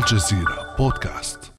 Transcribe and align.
الجزيرة 0.00 0.76
بودكاست. 0.78 1.52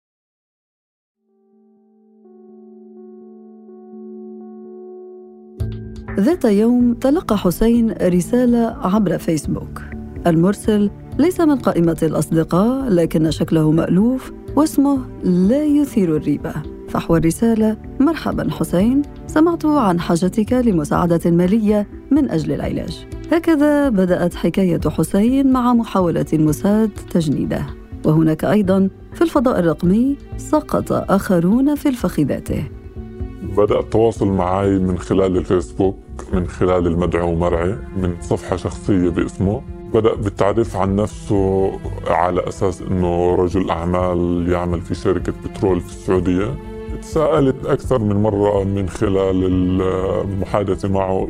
ذات 6.19 6.45
يوم 6.45 6.93
تلقى 6.93 7.37
حسين 7.37 7.91
رسالة 8.01 8.77
عبر 8.81 9.17
فيسبوك. 9.17 9.81
المرسل 10.27 10.91
ليس 11.19 11.41
من 11.41 11.55
قائمة 11.55 11.97
الأصدقاء 12.03 12.89
لكن 12.89 13.31
شكله 13.31 13.71
مألوف 13.71 14.31
واسمه 14.55 15.05
لا 15.23 15.63
يثير 15.63 16.17
الريبة. 16.17 16.53
فحوى 16.89 17.19
الرسالة 17.19 17.77
مرحبا 17.99 18.51
حسين 18.51 19.01
سمعت 19.27 19.65
عن 19.65 19.99
حاجتك 19.99 20.53
لمساعدة 20.53 21.31
مالية 21.31 21.87
من 22.11 22.29
أجل 22.29 22.51
العلاج. 22.51 23.07
هكذا 23.31 23.89
بدأت 23.89 24.35
حكاية 24.35 24.81
حسين 24.89 25.51
مع 25.51 25.73
محاولة 25.73 26.25
الموساد 26.33 26.91
تجنيده. 27.11 27.80
وهناك 28.05 28.45
أيضا 28.45 28.89
في 29.13 29.21
الفضاء 29.21 29.59
الرقمي 29.59 30.17
سقط 30.37 30.91
آخرون 30.91 31.75
في 31.75 31.89
الفخذاته 31.89 32.63
بدأ 33.57 33.79
التواصل 33.79 34.27
معي 34.27 34.79
من 34.79 34.97
خلال 34.97 35.37
الفيسبوك 35.37 35.97
من 36.33 36.47
خلال 36.47 36.87
المدعو 36.87 37.35
مرعي 37.35 37.77
من 37.97 38.15
صفحة 38.21 38.55
شخصية 38.55 39.09
باسمه. 39.09 39.61
بدأ 39.93 40.15
بالتعريف 40.15 40.75
عن 40.75 40.95
نفسه 40.95 41.71
على 42.07 42.47
أساس 42.47 42.81
أنه 42.81 43.35
رجل 43.35 43.69
أعمال 43.69 44.45
يعمل 44.49 44.81
في 44.81 44.95
شركة 44.95 45.33
بترول 45.45 45.81
في 45.81 45.89
السعودية. 45.89 46.55
تساءلت 47.01 47.65
أكثر 47.65 47.99
من 47.99 48.15
مرة 48.15 48.63
من 48.63 48.89
خلال 48.89 49.43
المحادثة 49.43 50.89
معه 50.89 51.27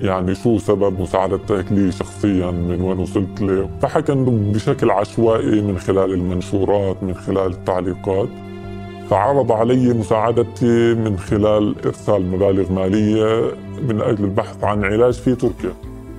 يعني 0.00 0.34
شو 0.34 0.58
سبب 0.58 1.00
مساعدتك 1.00 1.64
لي 1.70 1.92
شخصيا 1.92 2.50
من 2.50 2.80
وين 2.80 2.98
وصلت 2.98 3.40
لي؟ 3.40 3.68
فحكى 3.82 4.14
بشكل 4.54 4.90
عشوائي 4.90 5.60
من 5.60 5.78
خلال 5.78 6.12
المنشورات 6.12 7.02
من 7.02 7.14
خلال 7.14 7.52
التعليقات. 7.52 8.28
فعرض 9.10 9.52
علي 9.52 9.94
مساعدتي 9.94 10.94
من 10.94 11.18
خلال 11.18 11.74
إرسال 11.86 12.30
مبالغ 12.30 12.72
مالية 12.72 13.52
من 13.88 14.00
أجل 14.00 14.24
البحث 14.24 14.64
عن 14.64 14.84
علاج 14.84 15.14
في 15.14 15.34
تركيا. 15.34 15.72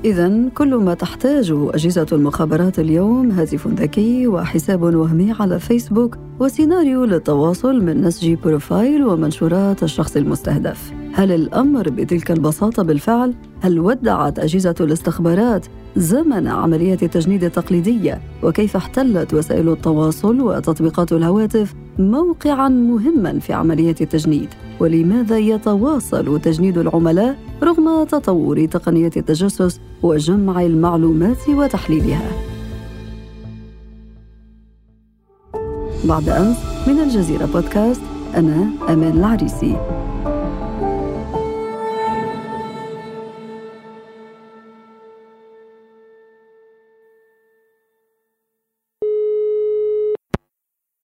إذا 0.06 0.50
كل 0.58 0.76
ما 0.76 0.94
تحتاجه 0.94 1.70
أجهزة 1.76 2.08
المخابرات 2.12 2.80
اليوم 2.80 3.32
هاتف 3.32 3.68
ذكي 3.68 4.28
وحساب 4.28 4.82
وهمي 4.82 5.36
على 5.40 5.60
فيسبوك 5.60 6.18
وسيناريو 6.40 7.06
للتواصل 7.06 7.84
من 7.84 8.02
نسج 8.02 8.34
بروفايل 8.34 9.06
ومنشورات 9.06 9.84
الشخص 9.84 10.18
المستهدف. 10.18 10.92
هل 11.14 11.32
الأمر 11.32 11.90
بتلك 11.90 12.32
البساطة 12.32 12.84
بالفعل؟ 12.84 13.34
هل 13.62 13.80
ودعت 13.80 14.40
أجهزة 14.40 14.76
الاستخبارات 14.82 15.66
زمن 15.96 16.48
عملية 16.48 16.98
التجنيد 17.02 17.44
التقليدية؟ 17.44 18.22
وكيف 18.44 18.76
احتلت 18.76 19.34
وسائل 19.34 19.70
التواصل 19.70 20.42
وتطبيقات 20.42 21.12
الهواتف 21.12 21.74
موقعا 22.00 22.70
مهما 22.70 23.40
في 23.40 23.54
عملية 23.54 23.96
التجنيد؟ 24.02 24.50
ولماذا 24.80 25.38
يتواصل 25.38 26.42
تجنيد 26.42 26.78
العملاء 26.78 27.38
رغم 27.64 28.04
تطور 28.04 28.66
تقنية 28.66 29.12
التجسس 29.18 29.80
وجمع 30.04 30.62
المعلومات 30.62 31.50
وتحليلها؟ 31.50 32.32
بعد 36.06 36.30
أمس 36.30 36.58
من 36.88 37.00
الجزيرة 37.00 37.46
بودكاست 37.46 38.02
أنا 38.36 38.70
أمان 38.90 39.18
العريسي. 39.18 39.78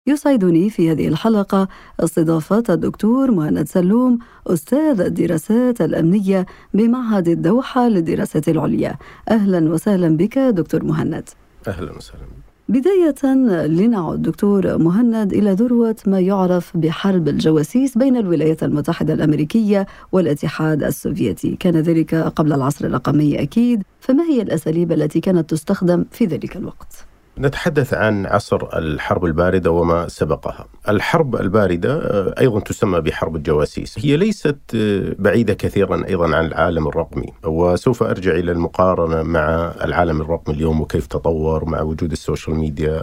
يسعدني 0.08 0.70
في 0.70 0.92
هذه 0.92 1.08
الحلقة 1.08 1.68
استضافة 2.00 2.64
الدكتور 2.70 3.32
مهند 3.32 3.68
سلوم 3.68 4.20
أستاذ 4.48 5.02
الدراسات 5.02 5.82
الأمنية 5.82 6.46
بمعهد 6.74 7.28
الدوحة 7.28 7.88
للدراسات 7.88 8.50
العليا. 8.50 8.96
أهلا 9.30 9.70
وسهلا 9.70 10.18
بك 10.18 10.40
دكتور 10.40 10.84
مهند. 10.84 11.30
أهلا 11.68 11.92
وسهلا. 11.92 12.22
بداية 12.70 13.36
لنعد 13.68 14.22
دكتور 14.22 14.78
مهند 14.78 15.34
إلى 15.34 15.52
ذروة 15.52 15.96
ما 16.08 16.20
يعرف 16.20 16.78
بحرب 16.78 17.28
الجواسيس 17.28 17.98
بين 17.98 18.18
الولايات 18.18 18.64
المتحدة 18.64 19.14
الأمريكية 19.14 19.88
والاتحاد 20.12 20.84
السوفيتي. 20.84 21.56
كان 21.56 21.74
ذلك 21.76 22.16
قبل 22.16 22.54
العصر 22.54 22.86
الرقمي 22.86 23.42
أكيد 23.42 23.84
فما 24.00 24.24
هي 24.24 24.42
الأساليب 24.42 24.92
التي 24.92 25.20
كانت 25.20 25.50
تستخدم 25.50 26.06
في 26.12 26.26
ذلك 26.26 26.58
الوقت؟ 26.58 27.13
نتحدث 27.38 27.94
عن 27.94 28.26
عصر 28.26 28.78
الحرب 28.78 29.26
الباردة 29.26 29.72
وما 29.72 30.08
سبقها. 30.08 30.66
الحرب 30.90 31.36
الباردة 31.36 31.94
آه، 31.94 32.36
أيضا 32.40 32.60
تسمى 32.60 33.02
بحرب 33.02 33.36
الجواسيس. 33.36 34.06
هي 34.06 34.18
ليست 34.18 34.58
آه، 34.76 35.16
بعيدة 35.20 35.54
كثيرا 35.54 36.08
أيضا 36.08 36.36
عن 36.36 36.46
العالم 36.46 36.88
الرقمي. 36.88 37.34
وسوف 37.44 38.04
أرجع 38.04 38.32
إلى 38.32 38.52
المقارنة 38.52 39.24
مع 39.24 39.74
العالم 39.84 40.22
الرقمي 40.22 40.56
اليوم 40.56 40.82
وكيف 40.82 41.08
تطور 41.08 41.66
مع 41.66 41.82
وجود 41.82 42.12
ال 42.12 42.18
social 42.18 42.56
media 42.56 43.02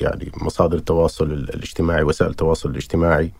يعني 0.00 0.32
مصادر 0.36 0.76
التواصل 0.76 1.32
الاجتماعي 1.32 2.02
وسائل 2.02 2.30
التواصل 2.30 2.70
الاجتماعي. 2.70 3.32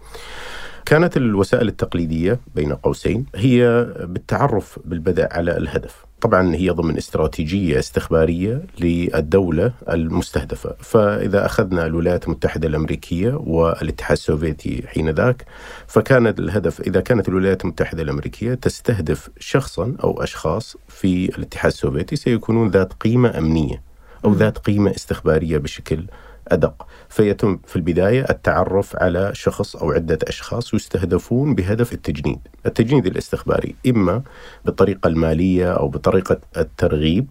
كانت 0.87 1.17
الوسائل 1.17 1.69
التقليدية 1.69 2.41
بين 2.55 2.72
قوسين 2.72 3.27
هي 3.34 3.87
بالتعرف 4.00 4.78
بالبدء 4.84 5.27
على 5.31 5.56
الهدف. 5.56 6.05
طبعا 6.21 6.55
هي 6.55 6.71
ضمن 6.71 6.97
استراتيجية 6.97 7.78
استخبارية 7.78 8.62
للدولة 8.81 9.73
المستهدفة. 9.89 10.75
فإذا 10.81 11.47
أخذنا 11.47 11.87
الولايات 11.87 12.25
المتحدة 12.25 12.69
الأمريكية 12.69 13.34
والاتحاد 13.34 14.17
السوفيتي 14.17 14.83
حين 14.87 15.11
ذاك 15.11 15.44
فكان 15.87 16.27
الهدف 16.27 16.81
إذا 16.81 17.00
كانت 17.00 17.28
الولايات 17.28 17.65
المتحدة 17.65 18.03
الأمريكية 18.03 18.55
تستهدف 18.55 19.31
شخصا 19.39 19.97
أو 20.05 20.23
أشخاص 20.23 20.77
في 20.89 21.39
الاتحاد 21.39 21.73
السوفيتي 21.73 22.17
سيكونون 22.17 22.69
ذات 22.71 22.93
قيمة 22.93 23.39
أمنية 23.39 23.83
أو 24.25 24.33
ذات 24.33 24.59
قيمة 24.59 24.91
استخبارية 24.91 25.59
بشكل 25.59 26.06
أدق. 26.49 26.87
فيتم 27.09 27.59
في 27.66 27.77
البداية 27.77 28.27
التعرف 28.31 28.97
على 28.97 29.31
شخص 29.34 29.77
أو 29.77 29.91
عدة 29.93 30.19
أشخاص 30.22 30.75
يستهدفون 30.75 31.55
بهدف 31.55 31.93
التجنيد. 31.93 32.38
التجنيد 32.66 33.06
الاستخباري 33.06 33.75
إما 33.87 34.22
بالطريقة 34.65 35.09
المالية 35.09 35.72
أو 35.72 35.88
بطريقة 35.88 36.38
الترغيب 36.56 37.27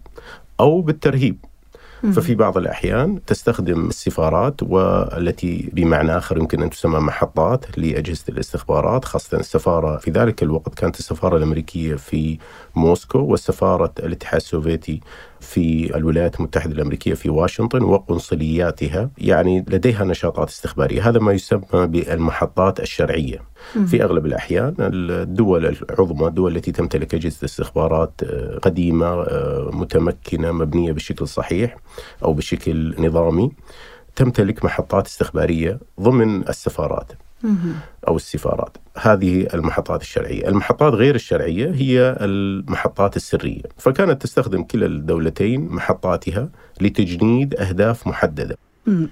أو 0.60 0.80
بالترهيب. 0.80 1.36
ففي 2.12 2.34
بعض 2.34 2.58
الأحيان 2.58 3.24
تستخدم 3.24 3.88
السفارات 3.88 4.62
والتي 4.62 5.70
بمعنى 5.72 6.16
آخر 6.16 6.38
يمكن 6.38 6.62
أن 6.62 6.70
تسمى 6.70 6.98
محطات 6.98 7.78
لأجهزة 7.78 8.24
الاستخبارات 8.28 9.04
خاصة 9.04 9.38
السفارة. 9.38 9.96
في 9.96 10.10
ذلك 10.10 10.42
الوقت 10.42 10.74
كانت 10.74 10.98
السفارة 10.98 11.36
الأمريكية 11.36 11.94
في 11.94 12.38
موسكو 12.74 13.18
والسفارة 13.18 13.92
الاتحاد 13.98 14.40
السوفيتي 14.40 15.00
في 15.40 15.96
الولايات 15.96 16.36
المتحدة 16.36 16.72
الأمريكية 16.72 17.14
في 17.14 17.30
واشنطن 17.30 17.82
وقنصلياتها 17.82 19.10
يعني 19.18 19.64
لديها 19.68 20.04
نشاطات 20.04 20.48
استخبارية. 20.48 21.08
هذا 21.08 21.18
ما 21.18 21.32
يسمى 21.32 21.60
بالمحطات 21.72 22.80
الشرعية. 22.80 23.53
في 23.86 24.04
أغلب 24.04 24.26
الأحيان 24.26 24.74
الدول 24.78 25.66
العظمى 25.66 26.26
الدول 26.26 26.56
التي 26.56 26.72
تمتلك 26.72 27.14
أجهزة 27.14 27.44
استخبارات 27.44 28.20
آه، 28.24 28.58
قديمة 28.58 29.06
آه، 29.06 29.70
متمكنة 29.72 30.52
مبنية 30.52 30.92
بشكل 30.92 31.28
صحيح 31.28 31.76
أو 32.24 32.32
بشكل 32.32 32.94
نظامي 32.98 33.52
تمتلك 34.16 34.64
محطات 34.64 35.06
استخبارية 35.06 35.78
ضمن 36.00 36.48
السفارات 36.48 37.12
أو 38.08 38.16
السفارات. 38.16 38.76
هذه 38.98 39.46
المحطات 39.54 40.02
الشرعية. 40.02 40.48
المحطات 40.48 40.92
غير 40.92 41.14
الشرعية 41.14 41.70
هي 41.70 42.16
المحطات 42.20 43.16
السرية. 43.16 43.62
فكانت 43.78 44.22
تستخدم 44.22 44.62
كلا 44.62 44.86
الدولتين 44.86 45.68
محطاتها 45.68 46.48
لتجنيد 46.80 47.54
أهداف 47.54 48.06
محددة. 48.06 48.56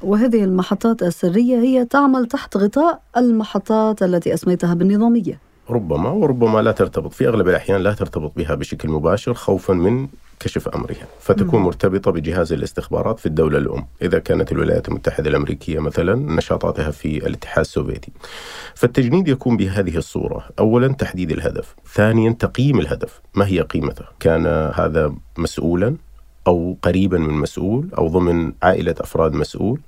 وهذه 0.02 0.44
المحطات 0.44 1.02
السرية 1.02 1.56
هي 1.56 1.84
تعمل 1.84 2.26
تحت 2.26 2.56
غطاء 2.56 3.02
المحطات 3.16 4.02
التي 4.02 4.34
أسميتها 4.34 4.74
بالنظامية 4.74 5.38
ربما 5.70 6.10
وربما 6.10 6.58
لا 6.58 6.72
ترتبط 6.72 7.12
في 7.12 7.28
أغلب 7.28 7.48
الأحيان 7.48 7.80
لا 7.80 7.92
ترتبط 7.92 8.32
بها 8.36 8.54
بشكل 8.54 8.88
مباشر 8.88 9.34
خوفا 9.34 9.74
من 9.74 10.08
كشف 10.40 10.68
أمرها، 10.68 11.06
فتكون 11.20 11.60
مم. 11.60 11.66
مرتبطة 11.66 12.10
بجهاز 12.10 12.52
الاستخبارات 12.52 13.18
في 13.18 13.26
الدولة 13.26 13.58
الأم، 13.58 13.86
إذا 14.02 14.18
كانت 14.18 14.52
الولايات 14.52 14.88
المتحدة 14.88 15.30
الأمريكية 15.30 15.78
مثلا 15.78 16.14
نشاطاتها 16.14 16.90
في 16.90 17.26
الاتحاد 17.26 17.64
السوفيتي. 17.64 18.12
فالتجنيد 18.74 19.28
يكون 19.28 19.56
بهذه 19.56 19.96
الصورة، 19.96 20.44
اولا 20.58 20.88
تحديد 20.88 21.30
الهدف، 21.30 21.74
ثانيا 21.94 22.30
تقييم 22.38 22.80
الهدف، 22.80 23.20
ما 23.34 23.46
هي 23.46 23.60
قيمته؟ 23.60 24.04
كان 24.20 24.46
هذا 24.74 25.14
مسؤولا 25.38 25.96
أو 26.46 26.76
قريبا 26.82 27.18
من 27.18 27.34
مسؤول 27.34 27.88
أو 27.98 28.08
ضمن 28.08 28.52
عائلة 28.62 28.94
أفراد 29.00 29.32
مسؤول 29.32 29.80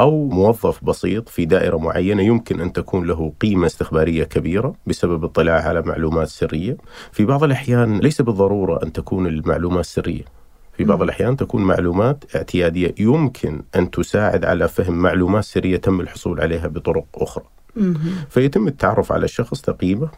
أو 0.00 0.28
موظف 0.28 0.84
بسيط 0.84 1.28
في 1.28 1.44
دائرة 1.44 1.76
معينة 1.76 2.22
يمكن 2.22 2.60
أن 2.60 2.72
تكون 2.72 3.06
له 3.06 3.32
قيمة 3.40 3.66
استخبارية 3.66 4.24
كبيرة 4.24 4.74
بسبب 4.86 5.24
اطلاع 5.24 5.68
على 5.68 5.82
معلومات 5.82 6.28
سرية. 6.28 6.76
في 7.12 7.24
بعض 7.24 7.44
الأحيان 7.44 7.98
ليس 7.98 8.22
بالضرورة 8.22 8.82
أن 8.82 8.92
تكون 8.92 9.26
المعلومات 9.26 9.84
سرية. 9.84 10.24
في 10.76 10.84
بعض 10.84 11.02
الأحيان 11.02 11.36
تكون 11.36 11.62
معلومات 11.62 12.24
اعتيادية 12.36 12.94
يمكن 12.98 13.62
أن 13.76 13.90
تساعد 13.90 14.44
على 14.44 14.68
فهم 14.68 14.94
معلومات 14.94 15.44
سرية 15.44 15.76
تم 15.76 16.00
الحصول 16.00 16.40
عليها 16.40 16.66
بطرق 16.68 17.04
أخرى. 17.14 17.44
فيتم 18.28 18.68
التعرف 18.68 19.12
على 19.12 19.24
الشخص 19.24 19.60
تقييمه 19.60 20.08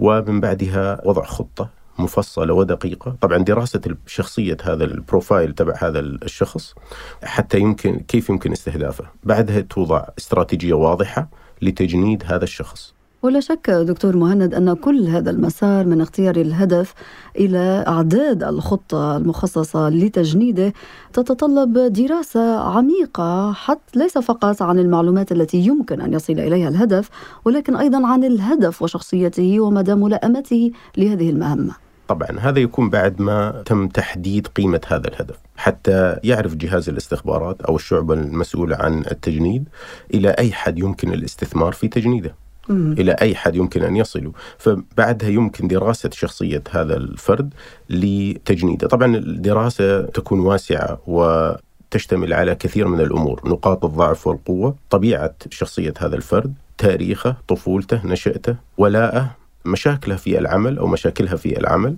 ومن 0.00 0.40
بعدها 0.40 1.00
وضع 1.04 1.24
خطة 1.24 1.68
مفصلة 1.98 2.54
ودقيقة. 2.54 3.16
طبعا 3.20 3.38
دراسة 3.38 3.80
شخصية 4.06 4.56
هذا 4.62 4.84
البروفايل 4.84 5.52
تبع 5.52 5.74
هذا 5.78 6.00
الشخص 6.00 6.74
حتى 7.22 7.58
يمكن 7.58 7.98
كيف 7.98 8.28
يمكن 8.28 8.52
استهدافه. 8.52 9.04
بعدها 9.24 9.60
توضع 9.60 10.04
استراتيجية 10.18 10.74
واضحة 10.74 11.28
لتجنيد 11.62 12.22
هذا 12.26 12.44
الشخص. 12.44 12.96
ولا 13.22 13.40
شك 13.40 13.70
دكتور 13.70 14.16
مهند 14.16 14.54
أن 14.54 14.74
كل 14.74 15.06
هذا 15.06 15.30
المسار 15.30 15.86
من 15.86 16.00
اختيار 16.00 16.36
الهدف 16.36 16.94
إلى 17.36 17.84
إعداد 17.88 18.42
الخطة 18.42 19.16
المخصصة 19.16 19.88
لتجنيده 19.88 20.72
تتطلب 21.12 21.78
دراسة 21.78 22.60
عميقة 22.60 23.52
حتى 23.52 23.98
ليس 23.98 24.18
فقط 24.18 24.62
عن 24.62 24.78
المعلومات 24.78 25.32
التي 25.32 25.58
يمكن 25.58 26.00
أن 26.00 26.12
يصل 26.12 26.32
إليها 26.32 26.68
الهدف 26.68 27.08
ولكن 27.44 27.76
أيضا 27.76 28.06
عن 28.06 28.24
الهدف 28.24 28.82
وشخصيته 28.82 29.60
ومدى 29.60 29.94
ملائمته 29.94 30.70
لهذه 30.96 31.30
المهمة. 31.30 31.85
طبعا 32.08 32.28
هذا 32.40 32.58
يكون 32.58 32.90
بعد 32.90 33.20
ما 33.20 33.62
تم 33.66 33.88
تحديد 33.88 34.46
قيمة 34.46 34.80
هذا 34.86 35.08
الهدف 35.08 35.36
حتى 35.56 36.16
يعرف 36.24 36.54
جهاز 36.54 36.88
الاستخبارات 36.88 37.62
أو 37.62 37.76
الشعبة 37.76 38.14
المسؤولة 38.14 38.76
عن 38.76 39.04
التجنيد 39.10 39.68
إلى 40.14 40.30
أي 40.30 40.52
حد 40.52 40.78
يمكن 40.78 41.12
الاستثمار 41.12 41.72
في 41.72 41.88
تجنيده 41.88 42.34
إلى 42.70 43.12
أي 43.12 43.34
حد 43.34 43.56
يمكن 43.56 43.82
أن 43.82 43.96
يصلوا 43.96 44.32
فبعدها 44.58 45.28
يمكن 45.28 45.68
دراسة 45.68 46.10
شخصية 46.12 46.62
هذا 46.70 46.96
الفرد 46.96 47.54
لتجنيده. 47.90 48.88
طبعا 48.88 49.16
الدراسة 49.16 50.02
تكون 50.02 50.40
واسعة 50.40 50.98
و 51.06 51.50
تشتمل 51.90 52.32
على 52.32 52.54
كثير 52.54 52.88
من 52.88 53.00
الأمور، 53.00 53.40
نقاط 53.44 53.84
الضعف 53.84 54.26
والقوة، 54.26 54.74
طبيعة 54.90 55.34
شخصية 55.50 55.94
هذا 55.98 56.16
الفرد، 56.16 56.54
تاريخه، 56.78 57.36
طفولته، 57.48 58.06
نشأته، 58.06 58.56
ولاءه، 58.78 59.30
مشاكله 59.66 60.16
في 60.16 60.38
العمل 60.38 60.78
أو 60.78 60.86
مشاكلها 60.86 61.36
في 61.36 61.58
العمل، 61.58 61.96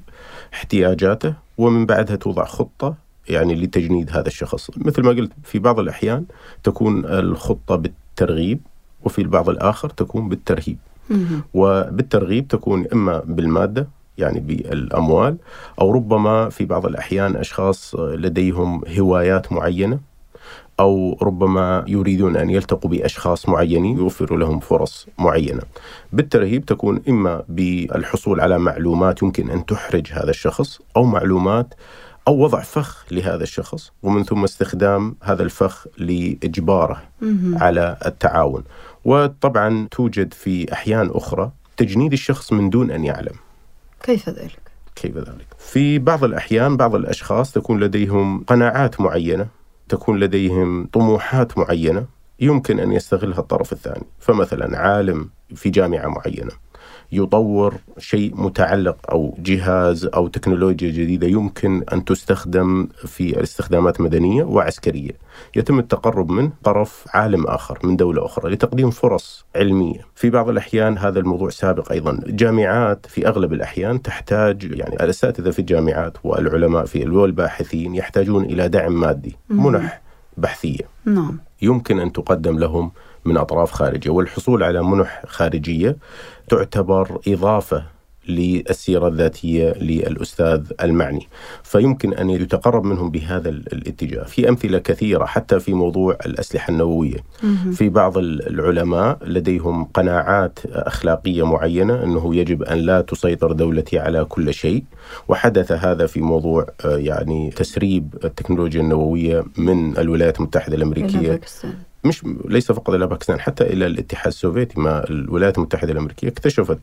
احتياجاته، 0.55 1.35
ومن 1.59 1.87
بعدها 1.87 2.17
توضع 2.17 2.45
خطة 2.45 2.95
يعني 3.29 3.55
لتجنيد 3.55 4.11
هذا 4.11 4.27
الشخص، 4.27 4.71
مثل 4.77 5.03
ما 5.03 5.11
قلت 5.11 5.33
في 5.45 5.59
بعض 5.59 5.79
الأحيان 5.79 6.25
تكون 6.65 7.05
الخطة 7.05 7.77
بالترغيب 7.77 8.61
وفي 9.05 9.23
البعض 9.23 9.49
الآخر 9.49 9.89
تكون 9.89 10.29
بالترهيب. 10.29 10.79
وبالترغيب 11.55 12.49
تكون 12.49 12.87
إما 12.93 13.23
بالمادة 13.25 13.89
يعني 14.19 14.41
بالأموال 14.41 15.37
أو 15.81 15.91
ربما 15.91 16.49
في 16.49 16.65
بعض 16.65 16.87
الأحيان 16.87 17.37
أشخاص 17.37 17.95
لديهم 17.95 18.83
هوايات 18.99 19.53
معينة 19.53 19.99
أو 20.81 21.19
ربما 21.23 21.85
يريدون 21.87 22.37
أن 22.37 22.51
يلتقوا 22.51 22.91
بأشخاص 22.91 23.49
معينين 23.49 23.97
يوفروا 23.99 24.39
لهم 24.39 24.61
فرص 24.61 25.07
معينة 25.19 25.63
بالترهيب 26.13 26.65
تكون 26.65 27.03
إما 27.09 27.43
بالحصول 27.49 28.41
على 28.41 28.59
معلومات 28.59 29.23
يمكن 29.23 29.51
أن 29.51 29.67
تحرج 29.67 30.13
هذا 30.13 30.31
الشخص 30.31 30.81
أو 30.97 31.05
معلومات 31.05 31.75
أو 32.29 32.39
وضع 32.39 32.61
فخ 32.61 33.05
لهذا 33.11 33.43
الشخص 33.43 33.93
ومن 34.03 34.25
ثم 34.25 34.45
استخدام 34.45 35.17
هذا 35.23 35.43
الفخ 35.43 35.87
لإجباره 35.99 37.03
على 37.55 37.97
التعاون 38.07 38.65
وطبعا 39.05 39.89
توجد 39.91 40.35
في 40.35 40.73
أحيان 40.73 41.11
أخرى 41.13 41.51
تجنيد 41.77 42.13
الشخص 42.13 42.53
من 42.53 42.71
دون 42.71 42.91
أن 42.91 43.05
يعلم 43.05 43.35
كيف 44.03 44.29
ذلك؟ 44.29 44.61
كيف 44.97 45.17
ذلك؟ 45.17 45.47
في 45.59 45.99
بعض 45.99 46.25
الأحيان 46.25 46.77
بعض 46.77 46.95
الأشخاص 46.95 47.53
تكون 47.53 47.81
لديهم 47.81 48.45
قناعات 48.45 49.01
معينة 49.01 49.47
تكون 49.89 50.21
لديهم 50.21 50.87
طموحات 50.87 51.59
معينة 51.59 52.07
يمكن 52.41 52.81
أن 52.81 52.93
يستغلها 52.93 53.39
الطرف 53.39 53.73
الثاني. 53.73 54.05
فمثلا 54.19 54.79
عالم 54.79 55.31
في 55.55 55.71
جامعة 55.71 56.09
معينة. 56.09 56.68
يطور 57.13 57.75
شيء 57.99 58.33
متعلق 58.37 58.97
أو 59.11 59.35
جهاز 59.39 60.05
أو 60.05 60.29
تكنولوجيا 60.29 60.91
جديدة 60.91 61.27
يمكن 61.27 61.85
أن 61.93 62.05
تستخدم 62.05 62.89
في 63.07 63.43
استخدامات 63.43 64.01
مدنية 64.01 64.45
وعسكرية. 64.45 65.13
يتم 65.57 65.79
التقرب 65.79 66.31
من 66.31 66.51
طرف 66.65 67.05
عالم 67.15 67.47
آخر 67.47 67.79
من 67.85 67.97
دولة 67.97 68.25
أخرى 68.25 68.51
لتقديم 68.51 68.91
فرص 68.91 69.45
علمية. 69.57 70.01
في 70.15 70.31
بعض 70.31 70.49
الأحيان 70.49 70.99
هذا 70.99 71.19
الموضوع 71.19 71.51
سابق 71.51 71.93
أيضا، 71.93 72.21
جامعات 72.27 73.07
في 73.07 73.29
أغلب 73.29 73.53
الأحيان 73.53 74.03
تحتاج 74.03 74.63
يعني 74.63 74.95
الأساتذة 74.95 75.51
في 75.51 75.59
الجامعات 75.59 76.17
والعلماء 76.25 76.85
في 76.85 77.09
والباحثين 77.09 77.95
يحتاجون 77.95 78.45
إلى 78.45 78.69
دعم 78.69 79.01
مادي، 79.01 79.37
منح 79.49 80.01
بحثية. 80.37 80.89
نعم. 81.05 81.39
يمكن 81.63 81.99
أن 81.99 82.13
تقدم 82.13 82.59
لهم 82.59 82.91
من 83.25 83.37
أطراف 83.37 83.71
خارجية 83.71 84.11
والحصول 84.11 84.63
على 84.63 84.83
منح 84.83 85.23
خارجية 85.27 85.97
تعتبر 86.49 87.21
إضافة 87.29 87.99
للسيرة 88.29 89.09
الذاتية 89.09 89.73
للأستاذ 89.73 90.63
المعني. 90.83 91.29
فيمكن 91.63 92.15
أن 92.15 92.31
يتقرب 92.31 92.85
منهم 92.85 93.11
بهذا 93.11 93.49
الاتجاه. 93.49 94.23
في 94.25 94.49
أمثلة 94.49 94.79
كثيرة 94.79 95.25
حتى 95.25 95.61
في 95.61 95.75
موضوع 95.75 96.19
الأسلحة 96.27 96.71
النووية. 96.71 97.17
في 97.73 97.89
بعض 97.89 98.19
العلماء 98.19 99.19
لديهم 99.25 99.85
قناعات 99.85 100.59
أخلاقية 100.67 101.47
معينة 101.47 102.05
أنه 102.05 102.37
يجب 102.37 102.63
أن 102.63 102.79
لا 102.79 103.01
تسيطر 103.01 103.53
دولتي 103.53 103.99
على 103.99 104.25
كل 104.25 104.55
شيء. 104.55 104.85
وحدث 105.29 105.73
هذا 105.73 106.07
في 106.07 106.21
موضوع 106.21 106.67
آه، 106.85 106.97
يعني 106.97 107.51
تسريب 107.51 108.15
التكنولوجيا 108.25 108.81
النووية 108.81 109.45
من 109.57 109.99
الولايات 109.99 110.37
المتحدة 110.39 110.77
الأمريكية 110.77 111.41
مش 112.05 112.25
ليس 112.45 112.73
فقط 112.73 112.91
إلى 112.91 113.07
باكستان 113.07 113.41
حتى 113.41 113.65
إلى 113.65 113.87
الاتحاد 113.87 114.27
السوفيتي 114.27 114.81
ما 114.81 115.11
الولايات 115.11 115.59
المتحدة 115.59 115.93
الأمريكية 115.93 116.29
اكتشفت 116.29 116.79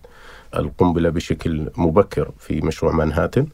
القنبلة 0.60 1.10
بشكل 1.10 1.70
مبكر 1.78 2.32
في 2.40 2.62
مشروع 2.62 2.92
مانهاتن 2.96 3.48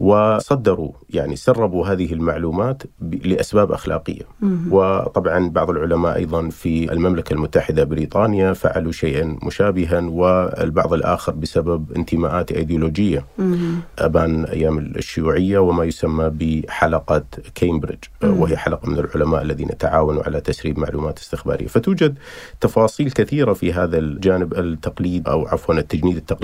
وصدروا 0.00 0.92
يعني 1.10 1.36
سربوا 1.36 1.86
هذه 1.86 2.12
المعلومات 2.12 2.82
لأسباب 3.00 3.72
أخلاقية 3.72 4.22
مم. 4.40 4.72
وطبعا 4.72 5.48
بعض 5.48 5.70
العلماء 5.70 6.16
أيضا 6.16 6.48
في 6.48 6.92
المملكة 6.92 7.32
المتحدة 7.32 7.84
بريطانيا 7.84 8.52
فعلوا 8.52 8.92
شيئا 8.92 9.38
مشابها 9.42 10.00
والبعض 10.00 10.92
الآخر 10.92 11.32
بسبب 11.32 11.92
انتماءات 11.96 12.52
إيديولوجية 12.52 13.24
مم. 13.38 13.74
أبان 13.98 14.44
أيام 14.44 14.78
الشيوعية 14.78 15.58
وما 15.58 15.84
يسمى 15.84 16.30
بحلقه 16.34 17.24
كامبريدج. 17.54 18.04
وهي 18.22 18.56
حلقة 18.56 18.90
من 18.90 18.98
العلماء 18.98 19.42
الذين 19.42 19.78
تعاونوا 19.78 20.22
على 20.22 20.40
تسريب 20.40 20.78
معلومات 20.78 21.18
استخبارية 21.18 21.66
فتوجد 21.66 22.18
تفاصيل 22.60 23.10
كثيرة 23.10 23.52
في 23.52 23.72
هذا 23.72 23.98
الجانب 23.98 24.54
التقليد 24.54 25.28
أو 25.28 25.46
عفوا 25.46 25.74
التجنيد 25.74 26.16
التقليدي 26.16 26.43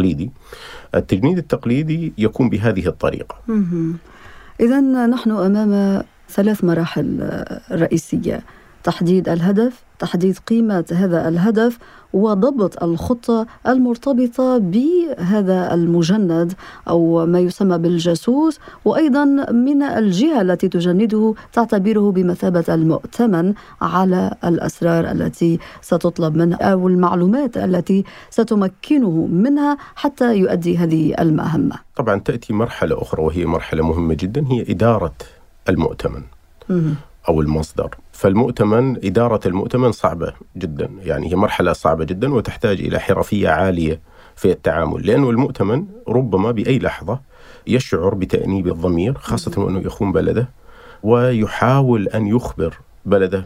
التجنيد 0.95 1.39
التقليدي 1.39 2.13
يكون 2.19 2.49
بهذه 2.49 2.87
الطريقة. 2.87 3.37
إذا 4.61 4.81
نحن 5.07 5.31
أمام 5.31 6.03
ثلاث 6.31 6.65
مراحل 6.65 7.07
رئيسية. 7.73 8.41
تحديد 8.85 9.29
الهدف 9.29 9.83
تحديد 10.01 10.39
قيمة 10.39 10.85
هذا 10.93 11.29
الهدف 11.29 11.79
وضبط 12.13 12.83
الخطة 12.83 13.47
المرتبطة 13.67 14.59
بهذا 14.59 15.75
المجند 15.75 16.53
أو 16.89 17.27
ما 17.27 17.41
يسمى 17.41 17.79
بالجاسوس 17.79 18.61
وأيضا 18.85 19.25
من 19.53 19.83
الجهة 19.83 20.41
التي 20.41 20.69
تجنده 20.69 21.35
تعتبره 21.53 22.13
بمثابة 22.13 22.65
المؤتمن 22.69 23.55
على 23.83 24.35
الأسرار 24.45 25.11
التي 25.11 25.59
ستطلب 25.83 26.37
منه 26.37 26.57
أو 26.57 26.89
المعلومات 26.89 27.57
التي 27.57 28.05
ستمكنه 28.31 29.27
منها 29.27 29.79
حتى 29.95 30.37
يؤدي 30.37 30.79
هذه 30.79 31.15
المهمة. 31.21 31.77
طبعا 31.97 32.19
تأتي 32.19 32.53
مرحلة 32.53 33.03
أخرى 33.03 33.23
وهي 33.23 33.47
مرحلة 33.47 33.87
مهمة 33.87 34.15
جدا 34.15 34.47
هي 34.47 34.65
إدارة 34.69 35.15
المؤتمن 35.69 36.23
أو 37.29 37.41
المصدر. 37.41 37.95
فالمؤتمن 38.21 39.05
إدارة 39.05 39.41
المؤتمن 39.47 39.93
صعبة 39.93 40.33
جدا. 40.57 40.89
يعني 41.05 41.31
هي 41.31 41.37
مرحلة 41.37 41.73
صعبة 41.73 42.05
جدا 42.05 42.35
وتحتاج 42.35 42.81
إلى 42.81 42.99
حرفية 42.99 43.49
عالية 43.49 44.01
في 44.37 44.51
التعامل. 44.51 45.07
لأنه 45.07 45.31
المؤتمن 45.31 45.85
ربما 46.09 46.51
بأي 46.51 46.79
لحظة 46.79 47.21
يشعر 47.67 48.15
بتأنيب 48.15 48.69
الضمير 48.69 49.15
خاصة 49.19 49.63
وأنه 49.63 49.81
يخون 49.81 50.13
بلده 50.13 50.49
ويحاول 51.03 52.09
أن 52.09 52.27
يخبر 52.27 52.75
بلده 53.05 53.45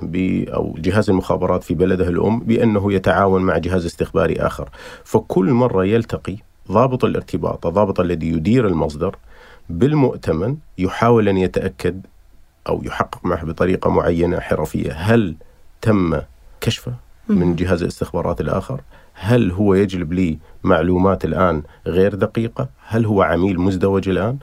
أو 0.54 0.75
جهاز 0.78 1.11
المخابرات 1.11 1.62
في 1.64 1.75
بلده 1.75 2.09
الأم 2.09 2.40
بأنه 2.40 2.93
يتعاون 2.93 3.43
مع 3.43 3.59
جهاز 3.59 3.87
استخباري 3.87 4.35
آخر. 4.35 4.69
فكل 5.04 5.50
مرة 5.52 5.85
يلتقي 5.85 6.37
ضابط 6.73 7.04
الارتباط 7.04 7.66
الضابط 7.66 8.00
الذي 8.00 8.28
يدير 8.28 8.66
المصدر 8.66 9.16
بالمؤتمن 9.71 10.57
يحاول 10.78 11.28
أن 11.28 11.37
يتأكد 11.37 12.07
أو 12.68 12.83
يحقق 12.85 13.26
معه 13.26 13.44
بطريقة 13.44 13.90
معينة 13.90 14.40
حرفية 14.40 14.92
هل 14.92 15.35
تم 15.83 16.21
كشفه 16.61 16.92
من 17.28 17.56
جهاز 17.56 17.83
الاستخبارات 17.83 18.40
الآخر؟ 18.40 18.80
هل 19.14 19.50
هو 19.50 19.75
يجلب 19.75 20.12
لي 20.12 20.38
معلومات 20.62 21.25
الآن 21.25 21.62
غير 21.87 22.14
دقيقة؟ 22.14 22.68
هل 22.88 23.06
هو 23.06 23.23
عميل 23.23 23.61
مزدوج 23.61 24.09
الآن؟ 24.09 24.38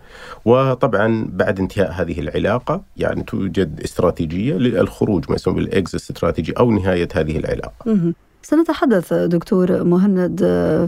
وطبعا 0.46 1.28
بعد 1.34 1.60
انتهاء 1.60 1.92
هذه 1.92 2.20
العلاقة 2.20 2.82
يعني 2.98 3.24
توجد 3.24 3.82
استراتيجية 3.84 4.54
للخروج 4.54 5.26
ما 5.30 5.36
يسمى 5.36 5.54
بالإكس 5.54 5.96
استراتيجي 5.96 6.52
أو 6.52 6.72
نهاية 6.72 7.08
هذه 7.16 7.38
العلاقة. 7.38 7.74
سنتحدث 8.44 9.14
دكتور 9.14 9.84
مهند 9.84 10.40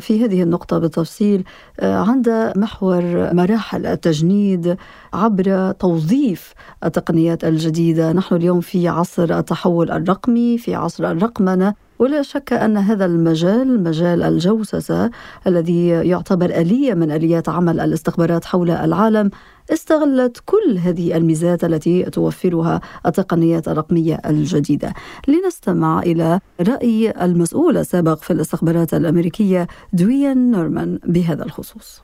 في 0.02 0.26
هذه 0.26 0.44
النقطة 0.44 0.80
بالتفصيل 0.80 1.44
عند 1.82 2.54
محور 2.56 3.34
مراحل 3.34 3.86
التجنيد 3.86 4.78
عبر 5.14 5.72
توظيف 5.72 6.54
التقنيات 6.86 7.44
الجديدة. 7.44 8.14
نحن 8.14 8.36
اليوم 8.36 8.62
في 8.62 8.88
عصر 8.88 9.40
التحول 9.40 9.92
الرقمي 9.92 10.58
في 10.58 10.76
عصر 10.76 11.12
الرقمنة 11.12 11.74
ولا 12.00 12.22
شك 12.22 12.54
أن 12.54 12.78
هذا 12.78 13.06
المجال 13.06 13.84
مجال 13.84 14.24
الجوسسة 14.24 15.12
الذي 15.48 15.88
يعتبر 15.88 16.46
آلية 16.46 16.94
من 16.94 17.12
آليات 17.12 17.50
عمل 17.50 17.80
الاستخبارات 17.80 18.46
حول 18.46 18.72
العالم 18.72 19.30
استغلت 19.72 20.42
كل 20.46 20.78
هذه 20.78 21.18
الميزات 21.18 21.64
التي 21.64 22.04
توفرها 22.04 22.82
التقنيات 23.06 23.68
الرقمية 23.68 24.20
الجديدة. 24.26 24.94
لنستمع 25.28 26.00
إلى 26.00 26.40
رأي 26.62 27.12
المسؤول 27.22 27.78
السابق 27.78 28.22
في 28.22 28.34
الاستخبارات 28.34 28.94
الأمريكية 28.94 29.68
دويان 29.94 30.52
نورمان 30.52 31.00
بهذا 31.06 31.44
الخصوص. 31.44 32.02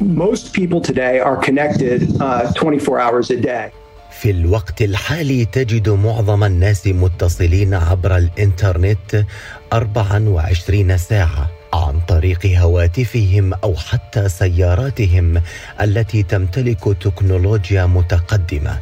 Most 0.00 0.52
people 0.52 0.80
today 0.80 1.18
are 1.20 1.36
connected 1.36 2.20
uh, 2.20 2.52
24 2.54 3.00
hours 3.00 3.30
a 3.30 3.36
day. 3.36 3.70
في 4.10 4.30
الوقت 4.30 4.82
الحالي 4.82 5.44
تجد 5.44 5.88
معظم 5.88 6.44
الناس 6.44 6.86
متصلين 6.86 7.74
عبر 7.74 8.16
الإنترنت 8.16 9.24
24 9.72 10.96
ساعة 10.96 11.50
عن 11.74 12.00
طريق 12.00 12.46
هواتفهم 12.46 13.54
أو 13.54 13.74
حتى 13.76 14.28
سياراتهم 14.28 15.42
التي 15.80 16.22
تمتلك 16.22 16.84
تكنولوجيا 17.00 17.86
متقدمة. 17.86 18.78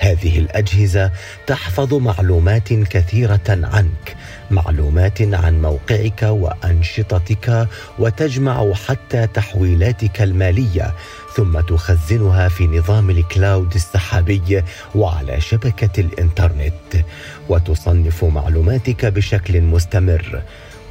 هذه 0.00 0.38
الأجهزة 0.38 1.10
تحفظ 1.46 1.94
معلومات 1.94 2.72
كثيرة 2.72 3.40
عنك 3.48 4.16
معلومات 4.50 5.22
عن 5.22 5.62
موقعك 5.62 6.22
وأنشطتك 6.22 7.68
وتجمع 7.98 8.72
حتى 8.72 9.26
تحويلاتك 9.26 10.22
المالية 10.22 10.94
ثم 11.36 11.60
تخزنها 11.60 12.48
في 12.48 12.66
نظام 12.66 13.10
الكلاود 13.10 13.74
السحابي 13.74 14.62
وعلى 14.94 15.40
شبكة 15.40 16.00
الإنترنت 16.00 17.04
وتصنف 17.48 18.24
معلوماتك 18.24 19.06
بشكل 19.06 19.60
مستمر. 19.60 20.42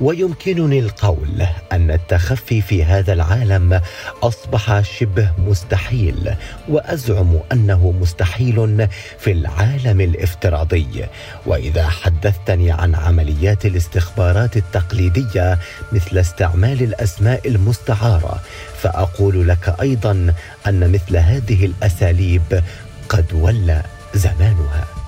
ويمكنني 0.01 0.79
القول 0.79 1.45
أن 1.71 1.91
التخفي 1.91 2.61
في 2.61 2.83
هذا 2.83 3.13
العالم 3.13 3.81
أصبح 4.23 4.81
شبه 4.81 5.31
مستحيل 5.37 6.35
وأزعم 6.69 7.39
أنه 7.51 7.91
مستحيل 8.01 8.87
في 9.19 9.31
العالم 9.31 10.01
الافتراضي. 10.01 11.05
وإذا 11.45 11.87
حدثتني 11.87 12.71
عن 12.71 12.95
عمليات 12.95 13.65
الاستخبارات 13.65 14.57
التقليدية 14.57 15.59
مثل 15.91 16.17
استعمال 16.17 16.83
الأسماء 16.83 17.47
المستعارة 17.47 18.41
فأقول 18.81 19.47
لك 19.47 19.75
أيضا 19.81 20.33
أن 20.67 20.91
مثل 20.91 21.17
هذه 21.17 21.65
الأساليب 21.65 22.63
قد 23.09 23.33
ولى 23.33 23.81
زمانها. 24.13 25.02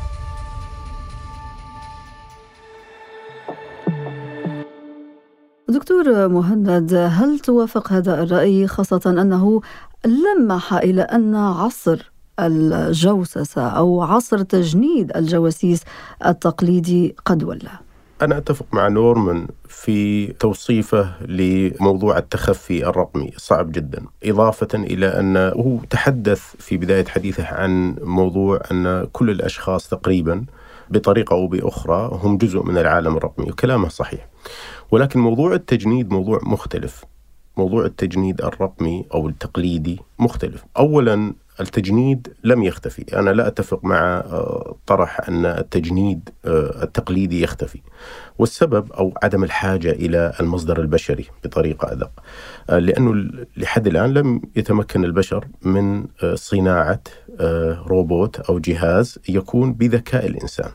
دكتور 5.76 6.28
مهند 6.28 6.94
هل 6.94 7.40
توافق 7.40 7.92
هذا 7.94 8.24
الرأي 8.24 8.68
خاصة 8.68 9.02
أنه 9.06 9.62
لمح 10.06 10.74
إلى 10.74 11.02
أن 11.02 11.36
عصر 11.36 12.12
الجوسسة 12.40 13.68
أو 13.68 14.02
عصر 14.02 14.42
تجنيد 14.42 15.18
الجواسيس 15.18 15.84
التقليدي 16.26 17.16
قد 17.26 17.44
ولى 17.44 17.70
أنا 18.22 18.38
أتفق 18.38 18.66
مع 18.74 18.88
نورمان 18.88 19.48
في 19.68 20.28
توصيفه 20.28 21.26
لموضوع 21.26 22.18
التخفي 22.18 22.88
الرقمي 22.88 23.32
صعب 23.38 23.72
جدا. 23.72 24.04
إضافة 24.24 24.68
إلى 24.74 25.08
أنه 25.08 25.82
تحدث 25.90 26.42
في 26.60 26.78
بداية 26.78 27.06
حديثه 27.06 27.46
عن 27.48 27.96
موضوع 28.02 28.60
أن 28.72 29.08
كل 29.14 29.30
الأشخاص 29.30 29.90
تقريبا 29.90 30.46
بطريقة 30.90 31.34
أو 31.34 31.48
بأخرى 31.48 32.10
هم 32.24 32.38
جزء 32.38 32.64
من 32.64 32.78
العالم 32.78 33.18
الرقمي 33.18 33.52
وكلامه 33.52 33.90
صحيح. 33.90 34.28
ولكن 34.92 35.20
موضوع 35.20 35.54
التجنيد 35.54 36.12
موضوع 36.12 36.40
مختلف. 36.44 37.06
موضوع 37.58 37.86
التجنيد 37.86 38.42
الرقمي 38.42 39.06
أو 39.14 39.30
التقليدي 39.30 40.00
مختلف. 40.20 40.66
اولا 40.78 41.34
التجنيد 41.60 42.34
لم 42.44 42.64
يختفي. 42.64 43.20
أنا 43.20 43.30
لا 43.30 43.48
أتفق 43.48 43.86
مع 43.86 43.98
آه، 43.98 44.76
طرح 44.86 45.30
أن 45.30 45.46
التجنيد 45.46 46.30
آه، 46.46 46.84
التقليدي 46.84 47.42
يختفي. 47.42 47.82
والسبب 48.40 48.92
أو 48.92 49.14
عدم 49.24 49.44
الحاجة 49.44 49.92
إلى 49.92 50.34
المصدر 50.40 50.82
البشري 50.82 51.26
بطريقة 51.44 51.92
أدق 51.92 52.12
آه، 52.70 52.80
لأنه 52.80 53.32
لحد 53.58 53.88
الآن 53.88 54.14
لم 54.14 54.42
يتمكن 54.56 55.06
البشر 55.06 55.48
من 55.62 56.06
صناعة 56.34 57.02
روبوت 57.88 58.40
أو 58.40 58.60
جهاز 58.60 59.20
يكون 59.30 59.74
بذكاء 59.74 60.26
الإنسان. 60.26 60.70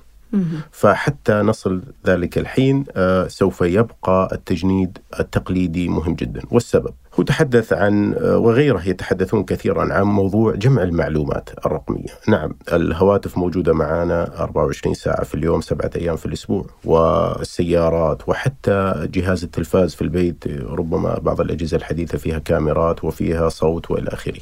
فحتى 0.70 1.32
نصل 1.32 1.82
ذلك 2.06 2.38
الحين 2.38 2.84
آه، 2.96 3.28
سوف 3.28 3.60
يبقى 3.60 4.28
التجنيد 4.32 4.98
التقليدي 5.20 5.88
مهم 5.88 6.14
جدا. 6.14 6.40
والسبب 6.50 6.94
هو 7.14 7.22
تحدث 7.22 7.72
عن 7.72 8.14
آه، 8.14 8.38
وغيره 8.38 8.88
يتحدثون 8.88 9.44
كثيرا 9.44 9.92
عن 9.92 10.02
موضوع 10.02 10.54
جمع 10.54 10.82
المعلومات 10.82 11.50
الرقمية. 11.66 12.06
نعم 12.28 12.54
الهواتف 12.72 13.38
موجودة 13.38 13.72
معنا 13.72 14.42
24 14.42 14.94
ساعة 14.94 15.24
في 15.24 15.34
اليوم 15.34 15.60
سبعة 15.60 15.90
أيام 15.96 16.16
في 16.16 16.26
الأسبوع 16.26 16.66
والسيارات 16.84 18.28
وحتى 18.28 19.08
جهاز 19.12 19.44
التلفاز 19.44 19.94
في 19.94 20.02
البيت 20.02 20.44
ربما 20.62 21.18
بعض 21.18 21.40
الأجهزة 21.40 21.76
الحديثة 21.76 22.18
فيها 22.18 22.38
كاميرات 22.38 23.04
وفيها 23.04 23.48
صوت 23.48 23.90
وإلى 23.90 24.08
آخره. 24.08 24.40